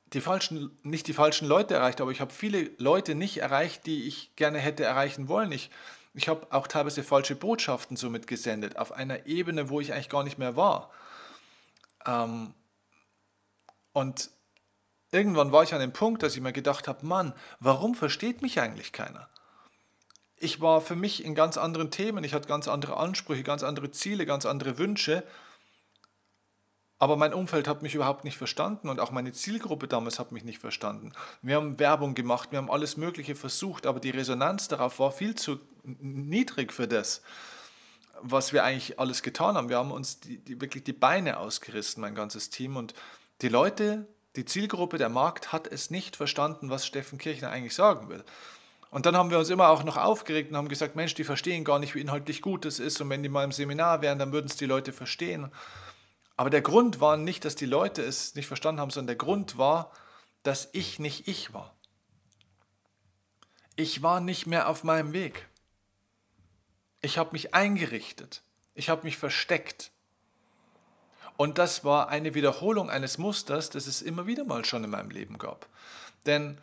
die 0.06 0.20
falschen, 0.20 0.78
nicht 0.82 1.08
die 1.08 1.12
falschen 1.12 1.48
Leute 1.48 1.74
erreicht, 1.74 2.00
aber 2.00 2.12
ich 2.12 2.20
habe 2.20 2.32
viele 2.32 2.70
Leute 2.78 3.14
nicht 3.16 3.38
erreicht, 3.38 3.84
die 3.86 4.04
ich 4.06 4.34
gerne 4.36 4.58
hätte 4.58 4.84
erreichen 4.84 5.28
wollen. 5.28 5.50
Ich, 5.50 5.70
ich 6.14 6.28
habe 6.28 6.46
auch 6.50 6.68
teilweise 6.68 7.02
falsche 7.02 7.34
Botschaften 7.34 7.96
somit 7.96 8.28
gesendet, 8.28 8.76
auf 8.76 8.92
einer 8.92 9.26
Ebene, 9.26 9.68
wo 9.68 9.80
ich 9.80 9.92
eigentlich 9.92 10.08
gar 10.08 10.22
nicht 10.22 10.38
mehr 10.38 10.56
war. 10.56 10.92
Ähm, 12.06 12.54
und 13.92 14.30
irgendwann 15.10 15.50
war 15.50 15.64
ich 15.64 15.74
an 15.74 15.80
dem 15.80 15.92
Punkt, 15.92 16.22
dass 16.22 16.36
ich 16.36 16.42
mir 16.42 16.52
gedacht 16.52 16.86
habe, 16.86 17.04
Mann, 17.04 17.34
warum 17.58 17.96
versteht 17.96 18.40
mich 18.40 18.60
eigentlich 18.60 18.92
keiner? 18.92 19.28
Ich 20.40 20.60
war 20.60 20.80
für 20.80 20.96
mich 20.96 21.24
in 21.24 21.36
ganz 21.36 21.56
anderen 21.56 21.92
Themen, 21.92 22.24
ich 22.24 22.34
hatte 22.34 22.48
ganz 22.48 22.66
andere 22.66 22.96
Ansprüche, 22.96 23.44
ganz 23.44 23.62
andere 23.62 23.92
Ziele, 23.92 24.26
ganz 24.26 24.44
andere 24.46 24.78
Wünsche 24.78 25.22
aber 27.00 27.16
mein 27.16 27.32
Umfeld 27.32 27.66
hat 27.66 27.80
mich 27.80 27.94
überhaupt 27.94 28.24
nicht 28.24 28.36
verstanden 28.36 28.90
und 28.90 29.00
auch 29.00 29.10
meine 29.10 29.32
Zielgruppe 29.32 29.88
damals 29.88 30.18
hat 30.18 30.32
mich 30.32 30.44
nicht 30.44 30.58
verstanden. 30.58 31.12
Wir 31.40 31.56
haben 31.56 31.78
Werbung 31.78 32.14
gemacht, 32.14 32.52
wir 32.52 32.58
haben 32.58 32.70
alles 32.70 32.98
Mögliche 32.98 33.34
versucht, 33.34 33.86
aber 33.86 34.00
die 34.00 34.10
Resonanz 34.10 34.68
darauf 34.68 34.98
war 34.98 35.10
viel 35.10 35.34
zu 35.34 35.58
niedrig 35.82 36.74
für 36.74 36.86
das, 36.86 37.22
was 38.20 38.52
wir 38.52 38.64
eigentlich 38.64 39.00
alles 39.00 39.22
getan 39.22 39.56
haben. 39.56 39.70
Wir 39.70 39.78
haben 39.78 39.92
uns 39.92 40.20
die, 40.20 40.44
die, 40.44 40.60
wirklich 40.60 40.84
die 40.84 40.92
Beine 40.92 41.38
ausgerissen, 41.38 42.02
mein 42.02 42.14
ganzes 42.14 42.50
Team. 42.50 42.76
Und 42.76 42.92
die 43.40 43.48
Leute, 43.48 44.06
die 44.36 44.44
Zielgruppe, 44.44 44.98
der 44.98 45.08
Markt 45.08 45.52
hat 45.52 45.66
es 45.68 45.88
nicht 45.88 46.16
verstanden, 46.16 46.68
was 46.68 46.86
Steffen 46.86 47.16
Kirchner 47.16 47.48
eigentlich 47.48 47.74
sagen 47.74 48.10
will. 48.10 48.22
Und 48.90 49.06
dann 49.06 49.16
haben 49.16 49.30
wir 49.30 49.38
uns 49.38 49.50
immer 49.50 49.68
auch 49.68 49.84
noch 49.84 49.96
aufgeregt 49.96 50.50
und 50.50 50.56
haben 50.56 50.68
gesagt, 50.68 50.96
Mensch, 50.96 51.14
die 51.14 51.24
verstehen 51.24 51.64
gar 51.64 51.78
nicht, 51.78 51.94
wie 51.94 52.00
inhaltlich 52.00 52.42
gut 52.42 52.64
das 52.64 52.80
ist. 52.80 53.00
Und 53.00 53.08
wenn 53.08 53.22
die 53.22 53.28
mal 53.28 53.44
im 53.44 53.52
Seminar 53.52 54.02
wären, 54.02 54.18
dann 54.18 54.32
würden 54.32 54.46
es 54.46 54.56
die 54.56 54.66
Leute 54.66 54.92
verstehen. 54.92 55.50
Aber 56.36 56.50
der 56.50 56.62
Grund 56.62 57.00
war 57.00 57.16
nicht, 57.16 57.44
dass 57.44 57.54
die 57.54 57.66
Leute 57.66 58.02
es 58.02 58.34
nicht 58.34 58.48
verstanden 58.48 58.80
haben, 58.80 58.90
sondern 58.90 59.08
der 59.08 59.16
Grund 59.16 59.58
war, 59.58 59.92
dass 60.42 60.70
ich 60.72 60.98
nicht 60.98 61.28
ich 61.28 61.54
war. 61.54 61.74
Ich 63.76 64.02
war 64.02 64.20
nicht 64.20 64.46
mehr 64.46 64.68
auf 64.68 64.82
meinem 64.82 65.12
Weg. 65.12 65.48
Ich 67.00 67.16
habe 67.16 67.30
mich 67.32 67.54
eingerichtet. 67.54 68.42
Ich 68.74 68.88
habe 68.88 69.04
mich 69.04 69.16
versteckt. 69.16 69.92
Und 71.36 71.58
das 71.58 71.84
war 71.84 72.08
eine 72.08 72.34
Wiederholung 72.34 72.90
eines 72.90 73.16
Musters, 73.16 73.70
das 73.70 73.86
es 73.86 74.02
immer 74.02 74.26
wieder 74.26 74.44
mal 74.44 74.64
schon 74.64 74.84
in 74.84 74.90
meinem 74.90 75.10
Leben 75.10 75.38
gab. 75.38 75.68
Denn 76.26 76.58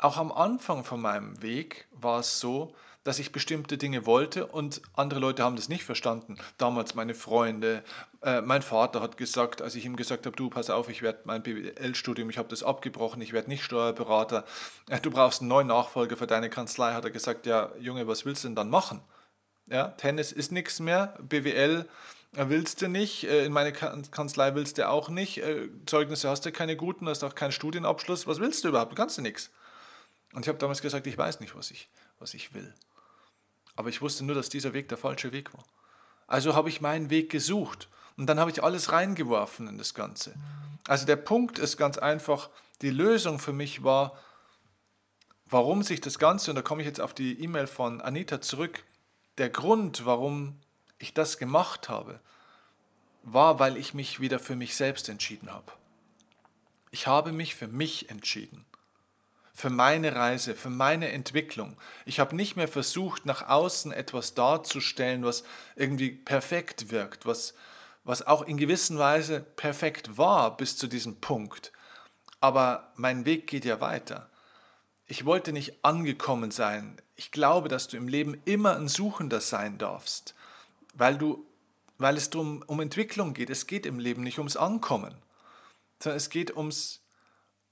auch 0.00 0.16
am 0.16 0.32
Anfang 0.32 0.84
von 0.84 1.00
meinem 1.00 1.42
Weg 1.42 1.86
war 1.92 2.20
es 2.20 2.40
so, 2.40 2.74
dass 3.02 3.18
ich 3.18 3.32
bestimmte 3.32 3.78
Dinge 3.78 4.04
wollte 4.04 4.46
und 4.46 4.82
andere 4.94 5.20
Leute 5.20 5.42
haben 5.42 5.56
das 5.56 5.70
nicht 5.70 5.84
verstanden. 5.84 6.36
Damals 6.58 6.94
meine 6.94 7.14
Freunde, 7.14 7.82
äh, 8.22 8.42
mein 8.42 8.60
Vater 8.60 9.00
hat 9.00 9.16
gesagt, 9.16 9.62
als 9.62 9.74
ich 9.74 9.86
ihm 9.86 9.96
gesagt 9.96 10.26
habe, 10.26 10.36
du 10.36 10.50
pass 10.50 10.68
auf, 10.68 10.90
ich 10.90 11.00
werde 11.00 11.20
mein 11.24 11.42
BWL-Studium, 11.42 12.28
ich 12.28 12.36
habe 12.36 12.48
das 12.48 12.62
abgebrochen, 12.62 13.22
ich 13.22 13.32
werde 13.32 13.48
nicht 13.48 13.64
Steuerberater, 13.64 14.44
äh, 14.88 15.00
du 15.00 15.10
brauchst 15.10 15.40
einen 15.40 15.48
neuen 15.48 15.68
Nachfolger 15.68 16.16
für 16.18 16.26
deine 16.26 16.50
Kanzlei, 16.50 16.92
hat 16.92 17.04
er 17.04 17.10
gesagt, 17.10 17.46
ja 17.46 17.70
Junge, 17.78 18.06
was 18.06 18.26
willst 18.26 18.44
du 18.44 18.48
denn 18.48 18.56
dann 18.56 18.70
machen? 18.70 19.00
Ja, 19.66 19.88
Tennis 19.88 20.30
ist 20.32 20.52
nichts 20.52 20.78
mehr, 20.78 21.18
BWL 21.22 21.88
äh, 22.36 22.44
willst 22.48 22.82
du 22.82 22.88
nicht, 22.88 23.24
äh, 23.24 23.46
in 23.46 23.52
meine 23.52 23.72
Kanzlei 23.72 24.54
willst 24.54 24.76
du 24.76 24.86
auch 24.86 25.08
nicht, 25.08 25.38
äh, 25.38 25.68
Zeugnisse 25.86 26.28
hast 26.28 26.44
du 26.44 26.52
keine 26.52 26.76
guten, 26.76 27.08
hast 27.08 27.24
auch 27.24 27.34
keinen 27.34 27.52
Studienabschluss, 27.52 28.26
was 28.26 28.40
willst 28.40 28.64
du 28.64 28.68
überhaupt? 28.68 28.92
Du 28.92 28.96
kannst 28.96 29.16
du 29.16 29.22
nichts. 29.22 29.50
Und 30.32 30.42
ich 30.42 30.48
habe 30.48 30.58
damals 30.58 30.82
gesagt, 30.82 31.06
ich 31.06 31.18
weiß 31.18 31.40
nicht, 31.40 31.56
was 31.56 31.70
ich, 31.70 31.88
was 32.18 32.34
ich 32.34 32.54
will. 32.54 32.72
Aber 33.76 33.88
ich 33.88 34.00
wusste 34.00 34.24
nur, 34.24 34.34
dass 34.34 34.48
dieser 34.48 34.72
Weg 34.72 34.88
der 34.88 34.98
falsche 34.98 35.32
Weg 35.32 35.52
war. 35.54 35.64
Also 36.26 36.54
habe 36.54 36.68
ich 36.68 36.80
meinen 36.80 37.10
Weg 37.10 37.30
gesucht 37.30 37.88
und 38.16 38.26
dann 38.26 38.38
habe 38.38 38.50
ich 38.50 38.62
alles 38.62 38.92
reingeworfen 38.92 39.66
in 39.66 39.78
das 39.78 39.94
Ganze. 39.94 40.34
Also 40.86 41.06
der 41.06 41.16
Punkt 41.16 41.58
ist 41.58 41.76
ganz 41.76 41.98
einfach, 41.98 42.50
die 42.82 42.90
Lösung 42.90 43.38
für 43.38 43.52
mich 43.52 43.82
war, 43.82 44.18
warum 45.46 45.82
sich 45.82 46.00
das 46.00 46.18
Ganze, 46.18 46.50
und 46.50 46.54
da 46.54 46.62
komme 46.62 46.82
ich 46.82 46.86
jetzt 46.86 47.00
auf 47.00 47.14
die 47.14 47.42
E-Mail 47.42 47.66
von 47.66 48.00
Anita 48.00 48.40
zurück, 48.40 48.84
der 49.38 49.50
Grund, 49.50 50.06
warum 50.06 50.60
ich 50.98 51.12
das 51.12 51.38
gemacht 51.38 51.88
habe, 51.88 52.20
war, 53.22 53.58
weil 53.58 53.76
ich 53.76 53.94
mich 53.94 54.20
wieder 54.20 54.38
für 54.38 54.54
mich 54.54 54.76
selbst 54.76 55.08
entschieden 55.08 55.50
habe. 55.50 55.72
Ich 56.92 57.06
habe 57.06 57.32
mich 57.32 57.54
für 57.54 57.68
mich 57.68 58.10
entschieden 58.10 58.64
für 59.60 59.70
meine 59.70 60.16
Reise, 60.16 60.54
für 60.54 60.70
meine 60.70 61.10
Entwicklung. 61.10 61.76
Ich 62.06 62.18
habe 62.18 62.34
nicht 62.34 62.56
mehr 62.56 62.66
versucht, 62.66 63.26
nach 63.26 63.46
außen 63.46 63.92
etwas 63.92 64.34
darzustellen, 64.34 65.22
was 65.22 65.44
irgendwie 65.76 66.10
perfekt 66.10 66.90
wirkt, 66.90 67.26
was, 67.26 67.54
was 68.02 68.26
auch 68.26 68.42
in 68.42 68.56
gewisser 68.56 68.98
Weise 68.98 69.40
perfekt 69.40 70.16
war 70.16 70.56
bis 70.56 70.78
zu 70.78 70.86
diesem 70.86 71.20
Punkt. 71.20 71.72
Aber 72.40 72.90
mein 72.96 73.26
Weg 73.26 73.46
geht 73.46 73.66
ja 73.66 73.82
weiter. 73.82 74.30
Ich 75.06 75.26
wollte 75.26 75.52
nicht 75.52 75.84
angekommen 75.84 76.50
sein. 76.50 76.96
Ich 77.16 77.30
glaube, 77.30 77.68
dass 77.68 77.86
du 77.86 77.98
im 77.98 78.08
Leben 78.08 78.40
immer 78.46 78.76
ein 78.76 78.88
Suchender 78.88 79.42
sein 79.42 79.76
darfst, 79.76 80.34
weil, 80.94 81.18
du, 81.18 81.46
weil 81.98 82.16
es 82.16 82.28
um, 82.28 82.64
um 82.66 82.80
Entwicklung 82.80 83.34
geht. 83.34 83.50
Es 83.50 83.66
geht 83.66 83.84
im 83.84 83.98
Leben 83.98 84.22
nicht 84.22 84.38
ums 84.38 84.56
Ankommen, 84.56 85.14
sondern 85.98 86.16
es 86.16 86.30
geht 86.30 86.56
ums 86.56 86.99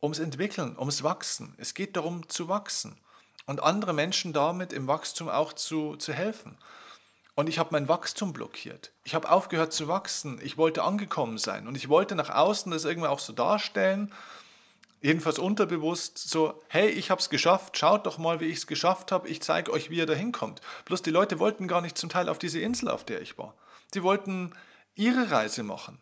ums 0.02 0.18
Entwickeln, 0.18 0.76
ums 0.78 1.02
Wachsen. 1.02 1.54
Es 1.58 1.74
geht 1.74 1.96
darum 1.96 2.28
zu 2.28 2.48
wachsen 2.48 2.98
und 3.46 3.62
andere 3.62 3.92
Menschen 3.92 4.32
damit 4.32 4.72
im 4.72 4.86
Wachstum 4.86 5.28
auch 5.28 5.52
zu, 5.52 5.96
zu 5.96 6.12
helfen. 6.12 6.58
Und 7.34 7.48
ich 7.48 7.58
habe 7.58 7.70
mein 7.72 7.88
Wachstum 7.88 8.32
blockiert. 8.32 8.92
Ich 9.04 9.14
habe 9.14 9.30
aufgehört 9.30 9.72
zu 9.72 9.86
wachsen. 9.86 10.40
Ich 10.42 10.58
wollte 10.58 10.82
angekommen 10.82 11.38
sein. 11.38 11.68
Und 11.68 11.76
ich 11.76 11.88
wollte 11.88 12.16
nach 12.16 12.30
außen 12.30 12.72
das 12.72 12.84
irgendwie 12.84 13.08
auch 13.08 13.20
so 13.20 13.32
darstellen, 13.32 14.12
jedenfalls 15.00 15.38
unterbewusst, 15.38 16.18
so, 16.18 16.60
hey, 16.68 16.88
ich 16.88 17.10
habe 17.10 17.20
es 17.20 17.30
geschafft, 17.30 17.78
schaut 17.78 18.06
doch 18.06 18.18
mal, 18.18 18.40
wie 18.40 18.46
ich 18.46 18.58
es 18.58 18.66
geschafft 18.66 19.12
habe, 19.12 19.28
ich 19.28 19.40
zeige 19.40 19.72
euch, 19.72 19.90
wie 19.90 19.98
ihr 19.98 20.06
da 20.06 20.14
hinkommt. 20.14 20.60
Bloß 20.86 21.02
die 21.02 21.10
Leute 21.10 21.38
wollten 21.38 21.68
gar 21.68 21.80
nicht 21.80 21.96
zum 21.96 22.10
Teil 22.10 22.28
auf 22.28 22.38
diese 22.38 22.60
Insel, 22.60 22.88
auf 22.88 23.04
der 23.04 23.22
ich 23.22 23.38
war. 23.38 23.54
Die 23.94 24.02
wollten 24.02 24.52
ihre 24.94 25.30
Reise 25.30 25.62
machen. 25.62 25.98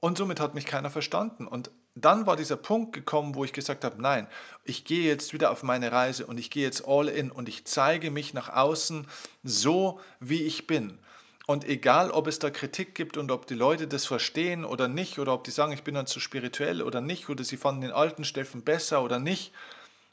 Und 0.00 0.18
somit 0.18 0.40
hat 0.40 0.54
mich 0.54 0.66
keiner 0.66 0.90
verstanden. 0.90 1.46
Und 1.46 1.70
dann 1.94 2.26
war 2.26 2.36
dieser 2.36 2.56
Punkt 2.56 2.94
gekommen, 2.94 3.34
wo 3.34 3.44
ich 3.44 3.52
gesagt 3.52 3.84
habe, 3.84 4.00
nein, 4.00 4.26
ich 4.64 4.84
gehe 4.84 5.06
jetzt 5.06 5.32
wieder 5.32 5.50
auf 5.50 5.62
meine 5.62 5.92
Reise 5.92 6.26
und 6.26 6.38
ich 6.38 6.50
gehe 6.50 6.64
jetzt 6.64 6.86
all 6.86 7.08
in 7.08 7.30
und 7.30 7.48
ich 7.48 7.66
zeige 7.66 8.10
mich 8.10 8.32
nach 8.32 8.48
außen 8.48 9.06
so, 9.42 10.00
wie 10.18 10.42
ich 10.42 10.66
bin. 10.66 10.98
Und 11.46 11.64
egal, 11.64 12.10
ob 12.10 12.28
es 12.28 12.38
da 12.38 12.50
Kritik 12.50 12.94
gibt 12.94 13.16
und 13.16 13.30
ob 13.30 13.46
die 13.46 13.54
Leute 13.54 13.88
das 13.88 14.06
verstehen 14.06 14.64
oder 14.64 14.88
nicht, 14.88 15.18
oder 15.18 15.34
ob 15.34 15.44
die 15.44 15.50
sagen, 15.50 15.72
ich 15.72 15.82
bin 15.82 15.94
dann 15.94 16.06
zu 16.06 16.20
spirituell 16.20 16.82
oder 16.82 17.00
nicht, 17.00 17.28
oder 17.28 17.44
sie 17.44 17.56
fanden 17.56 17.82
den 17.82 17.90
alten 17.90 18.24
Steffen 18.24 18.62
besser 18.62 19.02
oder 19.02 19.18
nicht, 19.18 19.52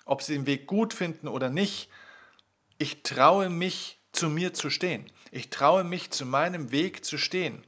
ob 0.05 0.21
sie 0.21 0.33
den 0.33 0.48
Weg 0.48 0.65
gut 0.65 0.93
finden 0.93 1.27
oder 1.27 1.50
nicht, 1.50 1.89
ich 2.77 3.03
traue 3.03 3.50
mich, 3.50 4.00
zu 4.12 4.27
mir 4.27 4.53
zu 4.53 4.69
stehen. 4.69 5.05
Ich 5.31 5.50
traue 5.51 5.83
mich, 5.83 6.09
zu 6.09 6.25
meinem 6.25 6.71
Weg 6.71 7.05
zu 7.05 7.17
stehen. 7.17 7.63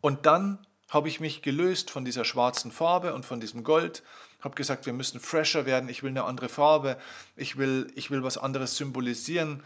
Und 0.00 0.26
dann 0.26 0.66
habe 0.94 1.08
ich 1.08 1.20
mich 1.20 1.42
gelöst 1.42 1.90
von 1.90 2.04
dieser 2.04 2.24
schwarzen 2.24 2.72
Farbe 2.72 3.14
und 3.14 3.26
von 3.26 3.40
diesem 3.40 3.64
Gold, 3.64 4.02
habe 4.44 4.54
gesagt, 4.54 4.86
wir 4.86 4.92
müssen 4.92 5.20
fresher 5.20 5.66
werden, 5.66 5.88
ich 5.88 6.02
will 6.02 6.10
eine 6.10 6.24
andere 6.24 6.48
Farbe, 6.48 6.98
ich 7.36 7.56
will, 7.56 7.90
ich 7.94 8.10
will 8.10 8.22
was 8.22 8.38
anderes 8.38 8.76
symbolisieren, 8.76 9.62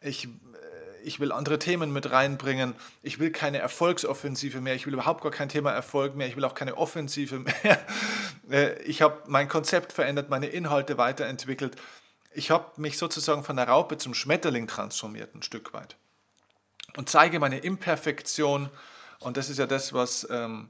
ich, 0.00 0.24
äh, 0.24 0.28
ich 1.04 1.20
will 1.20 1.32
andere 1.32 1.58
Themen 1.58 1.92
mit 1.92 2.10
reinbringen, 2.10 2.74
ich 3.02 3.18
will 3.18 3.30
keine 3.30 3.58
Erfolgsoffensive 3.58 4.60
mehr, 4.60 4.74
ich 4.74 4.86
will 4.86 4.94
überhaupt 4.94 5.22
gar 5.22 5.30
kein 5.30 5.48
Thema 5.48 5.70
Erfolg 5.70 6.16
mehr, 6.16 6.26
ich 6.26 6.36
will 6.36 6.44
auch 6.44 6.54
keine 6.54 6.76
Offensive 6.76 7.38
mehr. 7.62 7.86
Äh, 8.50 8.82
ich 8.82 9.02
habe 9.02 9.22
mein 9.26 9.48
Konzept 9.48 9.92
verändert, 9.92 10.30
meine 10.30 10.46
Inhalte 10.46 10.98
weiterentwickelt. 10.98 11.76
Ich 12.34 12.50
habe 12.50 12.80
mich 12.80 12.96
sozusagen 12.96 13.44
von 13.44 13.56
der 13.56 13.68
Raupe 13.68 13.98
zum 13.98 14.14
Schmetterling 14.14 14.66
transformiert, 14.66 15.34
ein 15.34 15.42
Stück 15.42 15.74
weit. 15.74 15.96
Und 16.96 17.10
zeige 17.10 17.38
meine 17.38 17.58
Imperfektion, 17.58 18.70
und 19.24 19.36
das 19.36 19.48
ist 19.48 19.58
ja 19.58 19.66
das, 19.66 19.92
was, 19.92 20.26
ähm, 20.30 20.68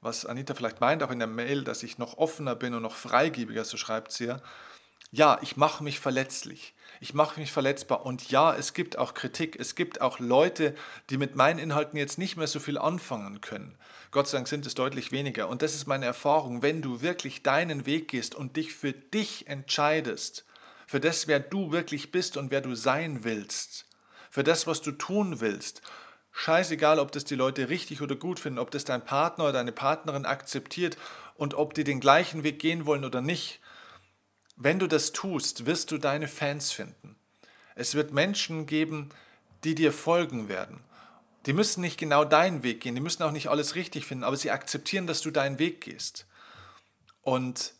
was 0.00 0.26
Anita 0.26 0.54
vielleicht 0.54 0.80
meint, 0.80 1.02
auch 1.02 1.10
in 1.10 1.18
der 1.18 1.28
Mail, 1.28 1.64
dass 1.64 1.82
ich 1.82 1.98
noch 1.98 2.18
offener 2.18 2.54
bin 2.54 2.74
und 2.74 2.82
noch 2.82 2.94
freigebiger, 2.96 3.64
so 3.64 3.76
schreibt 3.76 4.12
sie 4.12 4.26
ja. 4.26 4.40
Ja, 5.10 5.38
ich 5.42 5.56
mache 5.56 5.84
mich 5.84 6.00
verletzlich. 6.00 6.74
Ich 7.00 7.14
mache 7.14 7.38
mich 7.38 7.52
verletzbar. 7.52 8.04
Und 8.04 8.30
ja, 8.30 8.52
es 8.52 8.74
gibt 8.74 8.98
auch 8.98 9.14
Kritik. 9.14 9.56
Es 9.60 9.76
gibt 9.76 10.00
auch 10.00 10.18
Leute, 10.18 10.74
die 11.08 11.18
mit 11.18 11.36
meinen 11.36 11.60
Inhalten 11.60 11.96
jetzt 11.96 12.18
nicht 12.18 12.36
mehr 12.36 12.48
so 12.48 12.58
viel 12.58 12.78
anfangen 12.78 13.40
können. 13.40 13.76
Gott 14.10 14.26
sei 14.26 14.38
Dank 14.38 14.48
sind 14.48 14.66
es 14.66 14.74
deutlich 14.74 15.12
weniger. 15.12 15.48
Und 15.48 15.62
das 15.62 15.76
ist 15.76 15.86
meine 15.86 16.06
Erfahrung. 16.06 16.62
Wenn 16.62 16.82
du 16.82 17.00
wirklich 17.00 17.44
deinen 17.44 17.86
Weg 17.86 18.08
gehst 18.08 18.34
und 18.34 18.56
dich 18.56 18.74
für 18.74 18.92
dich 18.92 19.46
entscheidest, 19.46 20.44
für 20.88 20.98
das, 20.98 21.28
wer 21.28 21.38
du 21.38 21.70
wirklich 21.70 22.10
bist 22.10 22.36
und 22.36 22.50
wer 22.50 22.60
du 22.60 22.74
sein 22.74 23.22
willst, 23.22 23.86
für 24.30 24.42
das, 24.42 24.66
was 24.66 24.82
du 24.82 24.90
tun 24.90 25.40
willst, 25.40 25.80
scheißegal, 26.34 26.98
ob 26.98 27.12
das 27.12 27.24
die 27.24 27.36
Leute 27.36 27.68
richtig 27.68 28.02
oder 28.02 28.16
gut 28.16 28.40
finden, 28.40 28.58
ob 28.58 28.72
das 28.72 28.84
dein 28.84 29.04
Partner 29.04 29.44
oder 29.44 29.54
deine 29.54 29.72
Partnerin 29.72 30.26
akzeptiert 30.26 30.98
und 31.36 31.54
ob 31.54 31.74
die 31.74 31.84
den 31.84 32.00
gleichen 32.00 32.42
Weg 32.42 32.58
gehen 32.58 32.84
wollen 32.84 33.04
oder 33.04 33.20
nicht, 33.20 33.60
wenn 34.56 34.78
du 34.78 34.86
das 34.86 35.12
tust, 35.12 35.64
wirst 35.64 35.90
du 35.90 35.98
deine 35.98 36.28
Fans 36.28 36.72
finden. 36.72 37.16
Es 37.76 37.94
wird 37.94 38.12
Menschen 38.12 38.66
geben, 38.66 39.10
die 39.62 39.74
dir 39.74 39.92
folgen 39.92 40.48
werden. 40.48 40.80
Die 41.46 41.52
müssen 41.52 41.80
nicht 41.80 41.98
genau 41.98 42.24
deinen 42.24 42.62
Weg 42.62 42.80
gehen, 42.80 42.94
die 42.94 43.00
müssen 43.00 43.22
auch 43.22 43.32
nicht 43.32 43.48
alles 43.48 43.74
richtig 43.76 44.04
finden, 44.04 44.24
aber 44.24 44.36
sie 44.36 44.50
akzeptieren, 44.50 45.06
dass 45.06 45.20
du 45.20 45.30
deinen 45.30 45.58
Weg 45.58 45.80
gehst. 45.82 46.26
Und 47.22 47.74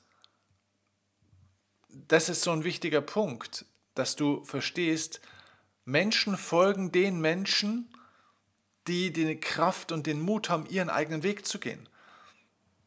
das 1.88 2.28
ist 2.28 2.42
so 2.42 2.52
ein 2.52 2.64
wichtiger 2.64 3.00
Punkt, 3.00 3.64
dass 3.94 4.16
du 4.16 4.44
verstehst, 4.44 5.20
Menschen 5.84 6.36
folgen 6.36 6.92
den 6.92 7.20
Menschen, 7.20 7.93
die 8.86 9.12
die 9.12 9.38
Kraft 9.38 9.92
und 9.92 10.06
den 10.06 10.20
Mut 10.20 10.50
haben, 10.50 10.66
ihren 10.66 10.90
eigenen 10.90 11.22
Weg 11.22 11.46
zu 11.46 11.58
gehen. 11.58 11.88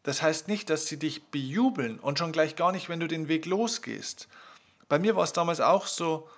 Das 0.03 0.21
heißt 0.21 0.47
nicht, 0.47 0.69
dass 0.69 0.87
sie 0.87 0.97
dich 0.97 1.25
bejubeln 1.25 1.99
und 1.99 2.17
schon 2.17 2.31
gleich 2.31 2.55
gar 2.55 2.71
nicht, 2.71 2.87
wenn 2.87 2.99
du 2.99 3.07
den 3.07 3.27
Weg 3.27 3.45
losgehst. 3.45 4.27
Bei 4.87 4.99
mir 4.99 5.15
war 5.15 5.23
es 5.23 5.33
damals 5.33 5.59
auch 5.59 5.85
so, 5.85 6.29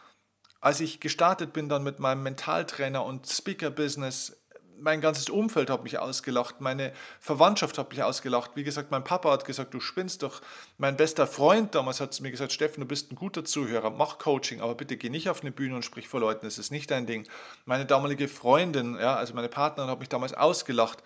als 0.60 0.80
ich 0.80 1.00
gestartet 1.00 1.54
bin 1.54 1.70
dann 1.70 1.84
mit 1.84 2.00
meinem 2.00 2.24
Mentaltrainer 2.24 3.06
und 3.06 3.28
Speaker-Business, 3.28 4.38
mein 4.82 5.02
ganzes 5.02 5.30
Umfeld 5.30 5.70
hat 5.70 5.84
mich 5.84 6.00
ausgelacht, 6.00 6.62
meine 6.62 6.94
Verwandtschaft 7.20 7.78
hat 7.78 7.90
mich 7.92 8.04
ausgelacht. 8.04 8.52
Wie 8.56 8.64
gesagt, 8.64 8.92
mein 8.92 9.04
Papa 9.04 9.32
hat 9.32 9.46
gesagt, 9.46 9.74
du 9.74 9.80
spinnst 9.80 10.24
doch. 10.24 10.42
Mein 10.78 10.98
bester 10.98 11.28
Freund 11.28 11.76
damals 11.76 12.00
hat 12.00 12.20
mir 12.22 12.32
gesagt, 12.32 12.52
Steffen, 12.52 12.82
du 12.82 12.88
bist 12.88 13.12
ein 13.12 13.16
guter 13.16 13.46
Zuhörer, 13.46 13.90
mach 13.90 14.18
Coaching, 14.18 14.62
aber 14.62 14.76
bitte 14.76 14.98
geh 14.98 15.10
nicht 15.10 15.30
auf 15.30 15.42
eine 15.42 15.52
Bühne 15.52 15.76
und 15.76 15.86
sprich 15.86 16.08
vor 16.08 16.20
Leuten, 16.20 16.46
das 16.46 16.58
ist 16.58 16.72
nicht 16.72 16.92
dein 16.92 17.06
Ding. 17.06 17.28
Meine 17.66 17.86
damalige 17.86 18.28
Freundin, 18.28 18.96
ja, 19.00 19.16
also 19.16 19.34
meine 19.34 19.50
Partnerin 19.50 19.90
hat 19.90 20.00
mich 20.00 20.10
damals 20.10 20.34
ausgelacht. 20.34 21.04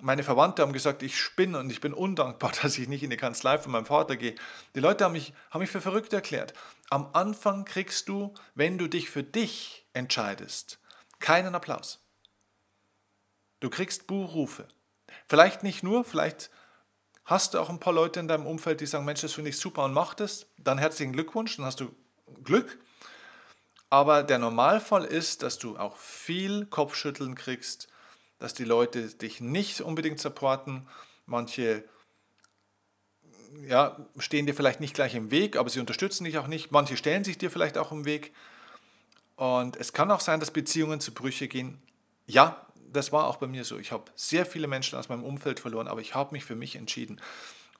Meine 0.00 0.22
Verwandte 0.22 0.62
haben 0.62 0.72
gesagt, 0.72 1.02
ich 1.02 1.18
spinne 1.18 1.58
und 1.58 1.70
ich 1.70 1.80
bin 1.80 1.92
undankbar, 1.92 2.52
dass 2.62 2.78
ich 2.78 2.88
nicht 2.88 3.02
in 3.02 3.10
die 3.10 3.16
Kanzlei 3.16 3.58
von 3.58 3.72
meinem 3.72 3.86
Vater 3.86 4.16
gehe. 4.16 4.34
Die 4.74 4.80
Leute 4.80 5.04
haben 5.04 5.12
mich, 5.12 5.32
haben 5.50 5.60
mich 5.60 5.70
für 5.70 5.80
verrückt 5.80 6.12
erklärt. 6.12 6.54
Am 6.90 7.10
Anfang 7.12 7.64
kriegst 7.64 8.08
du, 8.08 8.32
wenn 8.54 8.78
du 8.78 8.88
dich 8.88 9.10
für 9.10 9.22
dich 9.22 9.86
entscheidest, 9.92 10.78
keinen 11.18 11.54
Applaus. 11.54 12.00
Du 13.60 13.70
kriegst 13.70 14.06
Buhrufe. 14.06 14.66
Vielleicht 15.26 15.62
nicht 15.62 15.82
nur, 15.82 16.04
vielleicht 16.04 16.50
hast 17.24 17.54
du 17.54 17.58
auch 17.58 17.68
ein 17.68 17.80
paar 17.80 17.92
Leute 17.92 18.20
in 18.20 18.28
deinem 18.28 18.46
Umfeld, 18.46 18.80
die 18.80 18.86
sagen, 18.86 19.04
Mensch, 19.04 19.20
das 19.20 19.34
finde 19.34 19.50
ich 19.50 19.58
super 19.58 19.84
und 19.84 19.92
mach 19.92 20.14
das. 20.14 20.46
Dann 20.58 20.78
herzlichen 20.78 21.12
Glückwunsch, 21.12 21.56
dann 21.56 21.66
hast 21.66 21.80
du 21.80 21.94
Glück. 22.44 22.78
Aber 23.90 24.22
der 24.22 24.38
Normalfall 24.38 25.04
ist, 25.04 25.42
dass 25.42 25.58
du 25.58 25.78
auch 25.78 25.96
viel 25.96 26.66
Kopfschütteln 26.66 27.34
kriegst, 27.34 27.88
dass 28.38 28.54
die 28.54 28.64
Leute 28.64 29.08
dich 29.08 29.40
nicht 29.40 29.80
unbedingt 29.80 30.20
supporten. 30.20 30.88
Manche 31.26 31.84
ja, 33.66 33.96
stehen 34.18 34.46
dir 34.46 34.54
vielleicht 34.54 34.80
nicht 34.80 34.94
gleich 34.94 35.14
im 35.14 35.30
Weg, 35.30 35.56
aber 35.56 35.70
sie 35.70 35.80
unterstützen 35.80 36.24
dich 36.24 36.38
auch 36.38 36.46
nicht. 36.46 36.70
Manche 36.70 36.96
stellen 36.96 37.24
sich 37.24 37.38
dir 37.38 37.50
vielleicht 37.50 37.78
auch 37.78 37.92
im 37.92 38.04
Weg. 38.04 38.32
Und 39.36 39.76
es 39.76 39.92
kann 39.92 40.10
auch 40.10 40.20
sein, 40.20 40.40
dass 40.40 40.50
Beziehungen 40.50 41.00
zu 41.00 41.12
Brüche 41.12 41.48
gehen. 41.48 41.80
Ja, 42.26 42.66
das 42.92 43.12
war 43.12 43.26
auch 43.26 43.36
bei 43.36 43.46
mir 43.46 43.64
so. 43.64 43.78
Ich 43.78 43.92
habe 43.92 44.10
sehr 44.14 44.46
viele 44.46 44.66
Menschen 44.66 44.98
aus 44.98 45.08
meinem 45.08 45.24
Umfeld 45.24 45.60
verloren, 45.60 45.88
aber 45.88 46.00
ich 46.00 46.14
habe 46.14 46.32
mich 46.32 46.44
für 46.44 46.56
mich 46.56 46.76
entschieden. 46.76 47.20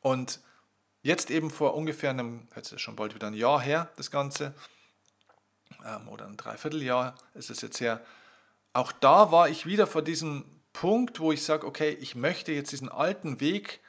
Und 0.01 0.41
jetzt 1.03 1.31
eben 1.31 1.51
vor 1.51 1.75
ungefähr 1.75 2.11
einem, 2.11 2.49
jetzt 2.55 2.73
ist 2.73 2.81
schon 2.81 2.97
bald 2.97 3.15
wieder 3.15 3.27
ein 3.27 3.35
Jahr 3.35 3.61
her, 3.61 3.91
das 3.97 4.11
Ganze, 4.11 4.55
ähm, 5.85 6.09
oder 6.09 6.27
ein 6.27 6.37
Dreivierteljahr 6.37 7.15
ist 7.35 7.51
es 7.51 7.61
jetzt 7.61 7.81
her, 7.81 8.05
auch 8.73 8.93
da 8.93 9.33
war 9.33 9.49
ich 9.49 9.67
wieder 9.67 9.87
vor 9.87 10.03
diesem 10.03 10.45
Punkt, 10.73 11.21
wo 11.21 11.33
ich 11.33 11.43
sage, 11.43 11.67
okay, 11.67 11.91
ich 12.01 12.15
möchte 12.15 12.53
jetzt 12.53 12.73
diesen 12.73 12.89
alten 12.89 13.41
Weg 13.41 13.81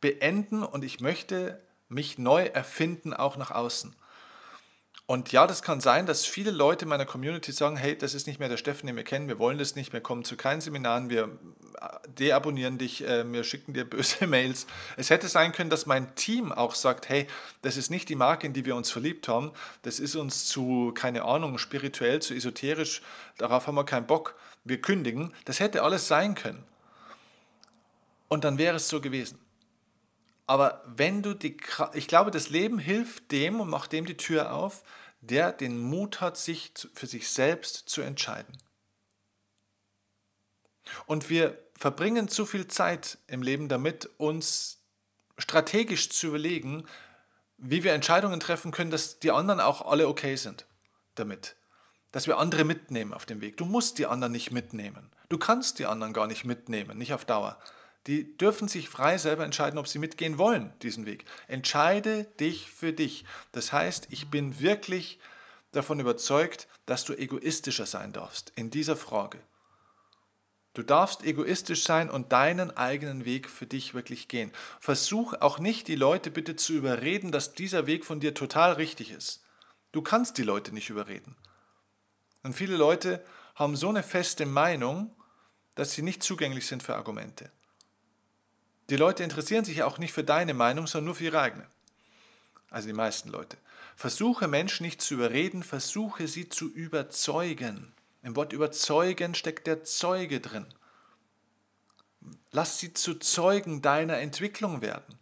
beenden 0.00 0.62
und 0.62 0.84
ich 0.84 1.00
möchte 1.00 1.60
mich 1.88 2.18
neu 2.18 2.44
erfinden, 2.44 3.14
auch 3.14 3.36
nach 3.36 3.50
außen. 3.50 3.96
Und 5.10 5.32
ja, 5.32 5.46
das 5.46 5.62
kann 5.62 5.80
sein, 5.80 6.04
dass 6.04 6.26
viele 6.26 6.50
Leute 6.50 6.84
in 6.84 6.90
meiner 6.90 7.06
Community 7.06 7.50
sagen, 7.50 7.78
hey, 7.78 7.96
das 7.96 8.12
ist 8.12 8.26
nicht 8.26 8.40
mehr 8.40 8.50
der 8.50 8.58
Steffen, 8.58 8.86
den 8.86 8.94
wir 8.94 9.04
kennen, 9.04 9.26
wir 9.26 9.38
wollen 9.38 9.56
das 9.56 9.74
nicht, 9.74 9.94
wir 9.94 10.02
kommen 10.02 10.22
zu 10.22 10.36
keinen 10.36 10.60
Seminaren, 10.60 11.08
wir 11.08 11.38
äh, 11.80 12.08
deabonnieren 12.18 12.76
dich, 12.76 13.02
äh, 13.08 13.24
wir 13.32 13.42
schicken 13.42 13.72
dir 13.72 13.88
böse 13.88 14.26
Mails. 14.26 14.66
Es 14.98 15.08
hätte 15.08 15.28
sein 15.28 15.52
können, 15.52 15.70
dass 15.70 15.86
mein 15.86 16.14
Team 16.14 16.52
auch 16.52 16.74
sagt, 16.74 17.08
hey, 17.08 17.26
das 17.62 17.78
ist 17.78 17.90
nicht 17.90 18.10
die 18.10 18.16
Marke, 18.16 18.46
in 18.46 18.52
die 18.52 18.66
wir 18.66 18.76
uns 18.76 18.90
verliebt 18.90 19.28
haben, 19.28 19.52
das 19.80 19.98
ist 19.98 20.14
uns 20.14 20.44
zu, 20.44 20.92
keine 20.94 21.24
Ahnung, 21.24 21.56
spirituell, 21.56 22.20
zu 22.20 22.34
esoterisch, 22.34 23.00
darauf 23.38 23.66
haben 23.66 23.76
wir 23.76 23.86
keinen 23.86 24.06
Bock, 24.06 24.34
wir 24.64 24.78
kündigen. 24.78 25.32
Das 25.46 25.58
hätte 25.58 25.84
alles 25.84 26.06
sein 26.06 26.34
können. 26.34 26.62
Und 28.28 28.44
dann 28.44 28.58
wäre 28.58 28.76
es 28.76 28.90
so 28.90 29.00
gewesen. 29.00 29.38
Aber 30.48 30.82
wenn 30.86 31.22
du 31.22 31.34
die, 31.34 31.58
ich 31.92 32.08
glaube, 32.08 32.30
das 32.30 32.48
Leben 32.48 32.78
hilft 32.78 33.30
dem 33.32 33.60
und 33.60 33.68
macht 33.68 33.92
dem 33.92 34.06
die 34.06 34.16
Tür 34.16 34.54
auf, 34.54 34.82
der 35.20 35.52
den 35.52 35.78
Mut 35.78 36.22
hat, 36.22 36.38
sich 36.38 36.72
für 36.94 37.06
sich 37.06 37.28
selbst 37.28 37.90
zu 37.90 38.00
entscheiden. 38.00 38.56
Und 41.04 41.28
wir 41.28 41.62
verbringen 41.76 42.28
zu 42.28 42.46
viel 42.46 42.66
Zeit 42.66 43.18
im 43.26 43.42
Leben 43.42 43.68
damit, 43.68 44.08
uns 44.16 44.78
strategisch 45.36 46.08
zu 46.08 46.28
überlegen, 46.28 46.86
wie 47.58 47.84
wir 47.84 47.92
Entscheidungen 47.92 48.40
treffen 48.40 48.70
können, 48.70 48.90
dass 48.90 49.18
die 49.18 49.30
anderen 49.30 49.60
auch 49.60 49.82
alle 49.82 50.08
okay 50.08 50.36
sind 50.36 50.64
damit. 51.14 51.56
Dass 52.10 52.26
wir 52.26 52.38
andere 52.38 52.64
mitnehmen 52.64 53.12
auf 53.12 53.26
dem 53.26 53.42
Weg. 53.42 53.58
Du 53.58 53.66
musst 53.66 53.98
die 53.98 54.06
anderen 54.06 54.32
nicht 54.32 54.50
mitnehmen. 54.50 55.10
Du 55.28 55.36
kannst 55.36 55.78
die 55.78 55.84
anderen 55.84 56.14
gar 56.14 56.26
nicht 56.26 56.46
mitnehmen, 56.46 56.96
nicht 56.96 57.12
auf 57.12 57.26
Dauer. 57.26 57.58
Die 58.08 58.38
dürfen 58.38 58.68
sich 58.68 58.88
frei 58.88 59.18
selber 59.18 59.44
entscheiden, 59.44 59.78
ob 59.78 59.86
sie 59.86 59.98
mitgehen 59.98 60.38
wollen, 60.38 60.72
diesen 60.80 61.04
Weg. 61.04 61.26
Entscheide 61.46 62.24
dich 62.40 62.70
für 62.70 62.94
dich. 62.94 63.26
Das 63.52 63.70
heißt, 63.70 64.08
ich 64.08 64.30
bin 64.30 64.60
wirklich 64.60 65.18
davon 65.72 66.00
überzeugt, 66.00 66.68
dass 66.86 67.04
du 67.04 67.12
egoistischer 67.12 67.84
sein 67.84 68.14
darfst 68.14 68.50
in 68.56 68.70
dieser 68.70 68.96
Frage. 68.96 69.38
Du 70.72 70.82
darfst 70.82 71.22
egoistisch 71.22 71.84
sein 71.84 72.08
und 72.08 72.32
deinen 72.32 72.70
eigenen 72.70 73.26
Weg 73.26 73.50
für 73.50 73.66
dich 73.66 73.92
wirklich 73.92 74.28
gehen. 74.28 74.52
Versuch 74.80 75.34
auch 75.34 75.58
nicht, 75.58 75.86
die 75.86 75.96
Leute 75.96 76.30
bitte 76.30 76.56
zu 76.56 76.72
überreden, 76.72 77.30
dass 77.30 77.52
dieser 77.52 77.86
Weg 77.86 78.06
von 78.06 78.20
dir 78.20 78.32
total 78.32 78.72
richtig 78.72 79.10
ist. 79.10 79.44
Du 79.92 80.00
kannst 80.00 80.38
die 80.38 80.44
Leute 80.44 80.72
nicht 80.72 80.88
überreden. 80.88 81.36
Und 82.42 82.54
viele 82.54 82.76
Leute 82.76 83.22
haben 83.54 83.76
so 83.76 83.90
eine 83.90 84.02
feste 84.02 84.46
Meinung, 84.46 85.14
dass 85.74 85.92
sie 85.92 86.02
nicht 86.02 86.22
zugänglich 86.22 86.66
sind 86.66 86.82
für 86.82 86.96
Argumente. 86.96 87.50
Die 88.90 88.96
Leute 88.96 89.22
interessieren 89.22 89.64
sich 89.64 89.82
auch 89.82 89.98
nicht 89.98 90.12
für 90.12 90.24
deine 90.24 90.54
Meinung, 90.54 90.86
sondern 90.86 91.06
nur 91.06 91.14
für 91.16 91.24
ihre 91.24 91.40
eigene. 91.40 91.66
Also 92.70 92.88
die 92.88 92.94
meisten 92.94 93.28
Leute. 93.28 93.56
Versuche 93.96 94.48
Menschen 94.48 94.84
nicht 94.84 95.02
zu 95.02 95.14
überreden, 95.14 95.62
versuche 95.62 96.28
sie 96.28 96.48
zu 96.48 96.68
überzeugen. 96.68 97.92
Im 98.22 98.36
Wort 98.36 98.52
überzeugen 98.52 99.34
steckt 99.34 99.66
der 99.66 99.84
Zeuge 99.84 100.40
drin. 100.40 100.66
Lass 102.50 102.78
sie 102.78 102.94
zu 102.94 103.14
Zeugen 103.14 103.82
deiner 103.82 104.18
Entwicklung 104.18 104.80
werden. 104.80 105.18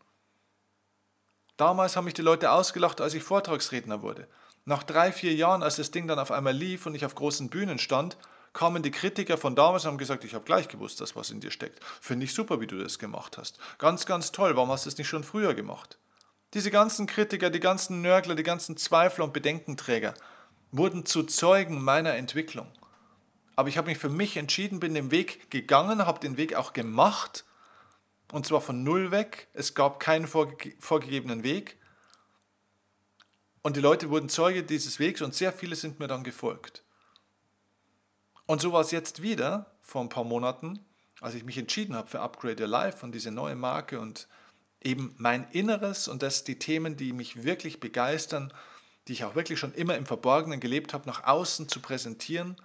Damals 1.57 1.97
haben 1.97 2.05
mich 2.05 2.15
die 2.15 2.23
Leute 2.23 2.51
ausgelacht, 2.51 3.01
als 3.01 3.15
ich 3.15 3.23
Vortragsredner 3.23 4.03
wurde. 4.03 4.29
Nach 4.65 4.83
drei, 4.83 5.13
vier 5.13 5.35
Jahren, 5.35 5.63
als 5.63 5.77
das 5.77 5.91
Ding 5.91 6.07
dann 6.07 6.19
auf 6.19 6.31
einmal 6.31 6.55
lief 6.55 6.87
und 6.87 6.95
ich 6.95 7.05
auf 7.05 7.15
großen 7.15 7.49
Bühnen 7.49 7.79
stand, 7.79 8.17
kamen 8.57 8.83
die 8.83 8.91
Kritiker 8.91 9.37
von 9.37 9.55
damals 9.55 9.85
und 9.85 9.91
haben 9.91 9.99
gesagt, 9.99 10.25
ich 10.25 10.33
habe 10.33 10.47
gleich 10.47 10.67
gewusst, 10.67 11.03
dass 11.03 11.15
was 11.15 11.31
in 11.31 11.41
dir 11.41 11.51
steckt. 11.51 11.79
Finde 12.01 12.25
ich 12.25 12.33
super, 12.33 12.59
wie 12.59 12.67
du 12.67 12.79
das 12.79 12.99
gemacht 12.99 13.37
hast. 13.37 13.59
Ganz, 13.77 14.07
ganz 14.07 14.33
toll, 14.33 14.57
warum 14.57 14.71
hast 14.71 14.87
du 14.87 14.89
es 14.89 14.97
nicht 14.97 15.09
schon 15.09 15.25
früher 15.25 15.53
gemacht? 15.53 15.99
Diese 16.55 16.71
ganzen 16.71 17.07
Kritiker, 17.07 17.51
die 17.51 17.61
ganzen 17.61 18.01
Nörgler, 18.01 18.35
die 18.35 18.43
ganzen 18.43 18.79
Zweifler 18.79 19.25
und 19.25 19.35
Bedenkenträger 19.35 20.15
wurden 20.73 21.05
zu 21.05 21.25
Zeugen 21.25 21.85
meiner 21.85 22.15
Entwicklung. 22.15 22.67
Aber 23.57 23.69
ich 23.69 23.77
habe 23.77 23.89
mich 23.89 23.99
für 23.99 24.09
mich 24.09 24.39
entschieden, 24.39 24.81
bin 24.81 24.95
den 24.95 25.11
Weg 25.11 25.51
gegangen, 25.51 26.07
habe 26.07 26.21
den 26.21 26.39
Weg 26.39 26.55
auch 26.55 26.73
gemacht. 26.73 27.45
Und 28.33 28.47
zwar 28.47 28.63
von 28.63 28.83
Null 28.83 29.11
weg. 29.11 29.49
Es 29.53 29.75
gab 29.75 30.01
keinen 30.01 30.27
vorge 30.27 30.73
vorgegebenen 30.81 31.43
Weg. 31.43 31.77
Und 33.61 33.77
die 33.77 33.83
Leute 33.83 34.09
wurden 34.09 34.31
Zeuge 34.31 34.63
dieses 34.63 34.99
Wegs 34.99 35.21
und 35.21 35.35
sehr 35.35 35.53
viele 35.53 35.77
sind 35.77 36.01
mir 36.01 36.09
dann 36.09 36.25
gefolgt. 36.25 36.86
Und 38.47 38.61
so 38.61 38.73
war 38.73 38.81
es 38.81 38.93
jetzt 38.93 39.23
wieder 39.23 39.67
vor 39.81 40.03
ein 40.03 40.09
paar 40.09 40.25
Monaten, 40.25 40.85
als 41.21 41.35
ich 41.35 41.45
mich 41.45 41.59
entschieden 41.59 41.97
habe 41.97 42.09
für 42.09 42.21
Upgrade 42.21 42.63
Your 42.63 42.69
Life 42.69 43.05
und 43.05 43.13
diese 43.13 43.31
neue 43.31 43.57
Marke 43.57 44.01
und 44.01 44.29
eben 44.81 45.15
mein 45.19 45.51
Inneres 45.51 46.07
und 46.07 46.23
das 46.23 46.45
die 46.45 46.59
Themen, 46.59 46.97
die 46.97 47.13
mich 47.13 47.43
wirklich 47.43 47.81
begeistern, 47.81 48.53
die 49.09 49.15
ich 49.15 49.25
auch 49.25 49.35
wirklich 49.35 49.59
schon 49.59 49.75
immer 49.75 49.97
im 49.97 50.07
Verborgenen 50.07 50.61
gelebt 50.61 50.95
habe, 50.95 51.07
nach 51.07 51.25
außen 51.25 51.69
zu 51.69 51.81
präsentieren 51.81 52.57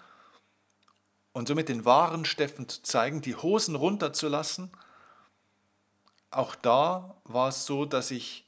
und 1.34 1.48
somit 1.48 1.70
den 1.70 1.86
wahren 1.86 2.26
Steffen 2.26 2.68
zu 2.68 2.84
zeigen, 2.84 3.22
die 3.22 3.36
Hosen 3.36 3.76
runterzulassen. 3.76 4.72
Auch 6.30 6.56
da 6.56 7.16
war 7.24 7.50
es 7.50 7.66
so, 7.66 7.86
dass 7.86 8.12
ich 8.12 8.46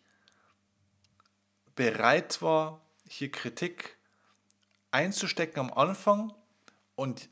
bereit 1.76 2.42
war, 2.42 2.82
hier 3.08 3.32
Kritik 3.32 3.98
einzustecken 4.92 5.60
am 5.60 5.74
Anfang 5.74 6.34
und 6.96 7.30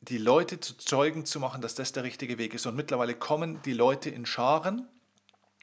die 0.00 0.18
Leute 0.18 0.60
zu 0.60 0.76
Zeugen 0.76 1.24
zu 1.24 1.40
machen, 1.40 1.62
dass 1.62 1.74
das 1.74 1.92
der 1.92 2.04
richtige 2.04 2.38
Weg 2.38 2.54
ist. 2.54 2.66
Und 2.66 2.76
mittlerweile 2.76 3.14
kommen 3.14 3.62
die 3.62 3.72
Leute 3.72 4.10
in 4.10 4.26
Scharen 4.26 4.88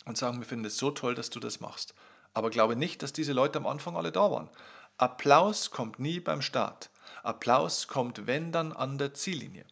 und 0.05 0.17
sagen, 0.17 0.39
wir 0.39 0.47
finden 0.47 0.65
es 0.65 0.77
so 0.77 0.91
toll, 0.91 1.15
dass 1.15 1.29
du 1.29 1.39
das 1.39 1.59
machst. 1.59 1.93
Aber 2.33 2.49
glaube 2.49 2.75
nicht, 2.75 3.03
dass 3.03 3.13
diese 3.13 3.33
Leute 3.33 3.59
am 3.59 3.67
Anfang 3.67 3.95
alle 3.95 4.11
da 4.11 4.31
waren. 4.31 4.49
Applaus 4.97 5.71
kommt 5.71 5.99
nie 5.99 6.19
beim 6.19 6.41
Start. 6.41 6.89
Applaus 7.23 7.87
kommt, 7.87 8.25
wenn 8.25 8.51
dann, 8.51 8.71
an 8.71 8.97
der 8.97 9.13
Ziellinie. 9.13 9.65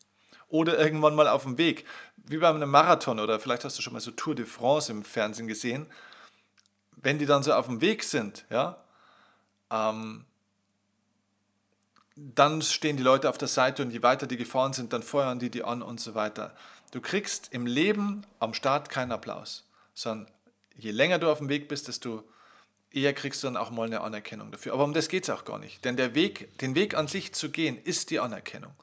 Oder 0.48 0.78
irgendwann 0.78 1.16
mal 1.16 1.28
auf 1.28 1.44
dem 1.44 1.58
Weg. 1.58 1.86
Wie 2.18 2.38
bei 2.38 2.50
einem 2.50 2.70
Marathon 2.70 3.20
oder 3.20 3.40
vielleicht 3.40 3.64
hast 3.64 3.78
du 3.78 3.82
schon 3.82 3.94
mal 3.94 4.00
so 4.00 4.12
Tour 4.12 4.36
de 4.36 4.46
France 4.46 4.92
im 4.92 5.04
Fernsehen 5.04 5.48
gesehen. 5.48 5.88
Wenn 6.96 7.18
die 7.18 7.26
dann 7.26 7.44
so 7.44 7.54
auf 7.54 7.68
dem 7.68 7.82
Weg 7.82 8.04
sind, 8.04 8.46
ja, 8.50 8.84
ähm, 9.72 10.26
dann 12.36 12.62
stehen 12.62 12.98
die 12.98 13.04
Leute 13.04 13.30
auf 13.30 13.38
der 13.38 13.48
Seite 13.48 13.84
und 13.84 13.92
je 13.92 14.04
weiter 14.04 14.28
die 14.28 14.38
gefahren 14.38 14.74
sind, 14.74 14.94
dann 14.94 15.04
feuern 15.04 15.40
die 15.40 15.50
die 15.50 15.64
an 15.64 15.82
und 15.82 16.00
so 16.00 16.16
weiter. 16.16 16.56
Du 16.92 17.02
kriegst 17.02 17.54
im 17.54 17.66
Leben 17.66 18.26
am 18.40 18.54
Start 18.54 18.90
keinen 18.90 19.12
Applaus, 19.12 19.68
sondern 19.94 20.32
je 20.76 20.92
länger 20.92 21.20
du 21.20 21.30
auf 21.30 21.38
dem 21.38 21.50
Weg 21.50 21.68
bist, 21.68 21.88
desto 21.88 22.24
eher 22.92 23.14
kriegst 23.14 23.44
du 23.44 23.48
dann 23.48 23.58
auch 23.58 23.70
mal 23.70 23.86
eine 23.86 24.02
Anerkennung 24.02 24.52
dafür. 24.52 24.74
Aber 24.74 24.84
um 24.84 24.94
das 24.94 25.08
geht 25.08 25.24
es 25.24 25.30
auch 25.30 25.46
gar 25.46 25.60
nicht. 25.60 25.86
Denn 25.86 25.98
der 25.98 26.16
Weg, 26.16 26.58
den 26.60 26.76
Weg 26.76 26.96
an 26.96 27.08
sich 27.08 27.34
zu 27.34 27.52
gehen, 27.52 27.78
ist 27.78 28.10
die 28.10 28.20
Anerkennung. 28.20 28.74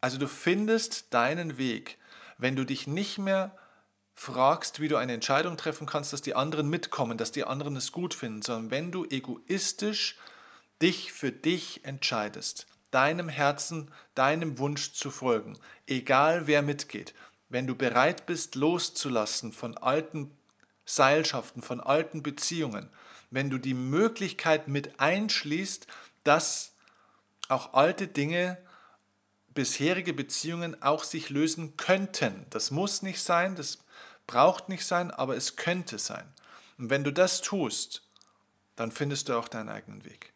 Also 0.00 0.18
du 0.18 0.28
findest 0.28 1.14
deinen 1.14 1.58
Weg, 1.58 1.98
wenn 2.36 2.56
du 2.56 2.64
dich 2.64 2.86
nicht 2.86 3.18
mehr 3.18 3.56
fragst, 4.14 4.80
wie 4.80 4.88
du 4.88 4.96
eine 4.96 5.14
Entscheidung 5.14 5.56
treffen 5.56 5.86
kannst, 5.86 6.12
dass 6.12 6.22
die 6.22 6.34
anderen 6.34 6.68
mitkommen, 6.68 7.16
dass 7.16 7.32
die 7.32 7.44
anderen 7.44 7.76
es 7.76 7.92
gut 7.92 8.12
finden, 8.14 8.42
sondern 8.42 8.70
wenn 8.70 8.92
du 8.92 9.06
egoistisch 9.06 10.18
dich 10.82 11.12
für 11.12 11.32
dich 11.32 11.84
entscheidest, 11.84 12.66
deinem 12.90 13.28
Herzen, 13.28 13.90
deinem 14.14 14.58
Wunsch 14.58 14.92
zu 14.92 15.10
folgen, 15.10 15.58
egal 15.86 16.46
wer 16.46 16.60
mitgeht, 16.60 17.14
wenn 17.48 17.66
du 17.66 17.74
bereit 17.74 18.26
bist 18.26 18.56
loszulassen 18.56 19.52
von 19.52 19.78
alten 19.78 20.36
Seilschaften, 20.84 21.62
von 21.62 21.80
alten 21.80 22.22
Beziehungen, 22.22 22.90
wenn 23.30 23.48
du 23.48 23.58
die 23.58 23.74
Möglichkeit 23.74 24.68
mit 24.68 24.98
einschließt, 25.00 25.86
dass 26.24 26.72
auch 27.48 27.74
alte 27.74 28.08
Dinge, 28.08 28.58
bisherige 29.54 30.14
Beziehungen 30.14 30.82
auch 30.82 31.04
sich 31.04 31.30
lösen 31.30 31.76
könnten. 31.76 32.46
Das 32.50 32.70
muss 32.70 33.02
nicht 33.02 33.22
sein, 33.22 33.54
das 33.54 33.78
braucht 34.26 34.68
nicht 34.68 34.86
sein, 34.86 35.10
aber 35.10 35.36
es 35.36 35.56
könnte 35.56 35.98
sein. 35.98 36.26
Und 36.78 36.90
wenn 36.90 37.04
du 37.04 37.12
das 37.12 37.42
tust, 37.42 38.02
dann 38.76 38.90
findest 38.90 39.28
du 39.28 39.34
auch 39.34 39.48
deinen 39.48 39.68
eigenen 39.68 40.04
Weg. 40.04 40.32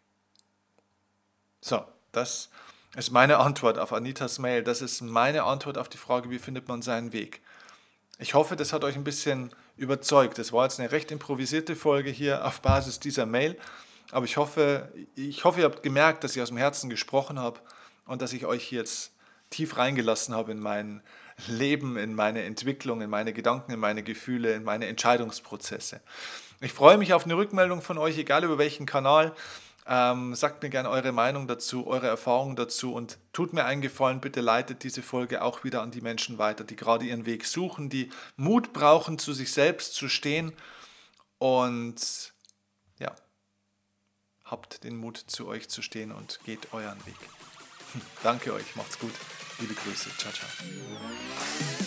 So, 1.66 1.84
das 2.12 2.48
ist 2.94 3.10
meine 3.10 3.38
Antwort 3.38 3.76
auf 3.76 3.92
Anitas 3.92 4.38
Mail. 4.38 4.62
Das 4.62 4.82
ist 4.82 5.00
meine 5.00 5.42
Antwort 5.42 5.78
auf 5.78 5.88
die 5.88 5.98
Frage, 5.98 6.30
wie 6.30 6.38
findet 6.38 6.68
man 6.68 6.80
seinen 6.80 7.12
Weg. 7.12 7.40
Ich 8.20 8.34
hoffe, 8.34 8.54
das 8.54 8.72
hat 8.72 8.84
euch 8.84 8.94
ein 8.94 9.02
bisschen 9.02 9.50
überzeugt. 9.76 10.38
Das 10.38 10.52
war 10.52 10.62
jetzt 10.62 10.78
eine 10.78 10.92
recht 10.92 11.10
improvisierte 11.10 11.74
Folge 11.74 12.08
hier 12.08 12.46
auf 12.46 12.60
Basis 12.60 13.00
dieser 13.00 13.26
Mail. 13.26 13.58
Aber 14.12 14.26
ich 14.26 14.36
hoffe, 14.36 14.92
ich 15.16 15.42
hoffe, 15.42 15.58
ihr 15.58 15.64
habt 15.64 15.82
gemerkt, 15.82 16.22
dass 16.22 16.36
ich 16.36 16.42
aus 16.42 16.50
dem 16.50 16.56
Herzen 16.56 16.88
gesprochen 16.88 17.40
habe 17.40 17.58
und 18.06 18.22
dass 18.22 18.32
ich 18.32 18.46
euch 18.46 18.70
jetzt 18.70 19.10
tief 19.50 19.76
reingelassen 19.76 20.36
habe 20.36 20.52
in 20.52 20.60
mein 20.60 21.02
Leben, 21.48 21.96
in 21.96 22.14
meine 22.14 22.44
Entwicklung, 22.44 23.00
in 23.00 23.10
meine 23.10 23.32
Gedanken, 23.32 23.72
in 23.72 23.80
meine 23.80 24.04
Gefühle, 24.04 24.52
in 24.52 24.62
meine 24.62 24.86
Entscheidungsprozesse. 24.86 26.00
Ich 26.60 26.72
freue 26.72 26.96
mich 26.96 27.12
auf 27.12 27.24
eine 27.24 27.36
Rückmeldung 27.36 27.82
von 27.82 27.98
euch, 27.98 28.16
egal 28.18 28.44
über 28.44 28.56
welchen 28.56 28.86
Kanal. 28.86 29.34
Ähm, 29.88 30.34
sagt 30.34 30.64
mir 30.64 30.68
gerne 30.68 30.90
eure 30.90 31.12
Meinung 31.12 31.46
dazu, 31.46 31.86
eure 31.86 32.08
Erfahrungen 32.08 32.56
dazu 32.56 32.92
und 32.92 33.18
tut 33.32 33.52
mir 33.52 33.64
einen 33.66 33.82
Gefallen, 33.82 34.20
bitte 34.20 34.40
leitet 34.40 34.82
diese 34.82 35.00
Folge 35.00 35.42
auch 35.42 35.62
wieder 35.62 35.80
an 35.80 35.92
die 35.92 36.00
Menschen 36.00 36.38
weiter, 36.38 36.64
die 36.64 36.74
gerade 36.74 37.04
ihren 37.04 37.24
Weg 37.24 37.44
suchen, 37.44 37.88
die 37.88 38.10
Mut 38.34 38.72
brauchen, 38.72 39.16
zu 39.20 39.32
sich 39.32 39.52
selbst 39.52 39.94
zu 39.94 40.08
stehen 40.08 40.52
und 41.38 42.32
ja, 42.98 43.14
habt 44.44 44.82
den 44.82 44.96
Mut, 44.96 45.18
zu 45.18 45.46
euch 45.46 45.68
zu 45.68 45.82
stehen 45.82 46.10
und 46.10 46.40
geht 46.44 46.72
euren 46.72 47.06
Weg. 47.06 47.14
Danke 48.24 48.54
euch, 48.54 48.74
macht's 48.74 48.98
gut, 48.98 49.14
liebe 49.60 49.74
Grüße, 49.74 50.10
ciao, 50.18 50.32
ciao. 50.32 51.85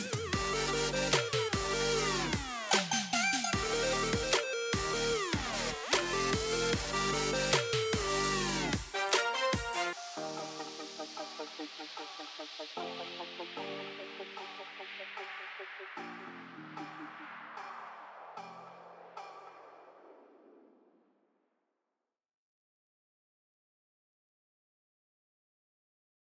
Thank 12.20 12.30
you. 16.99 16.99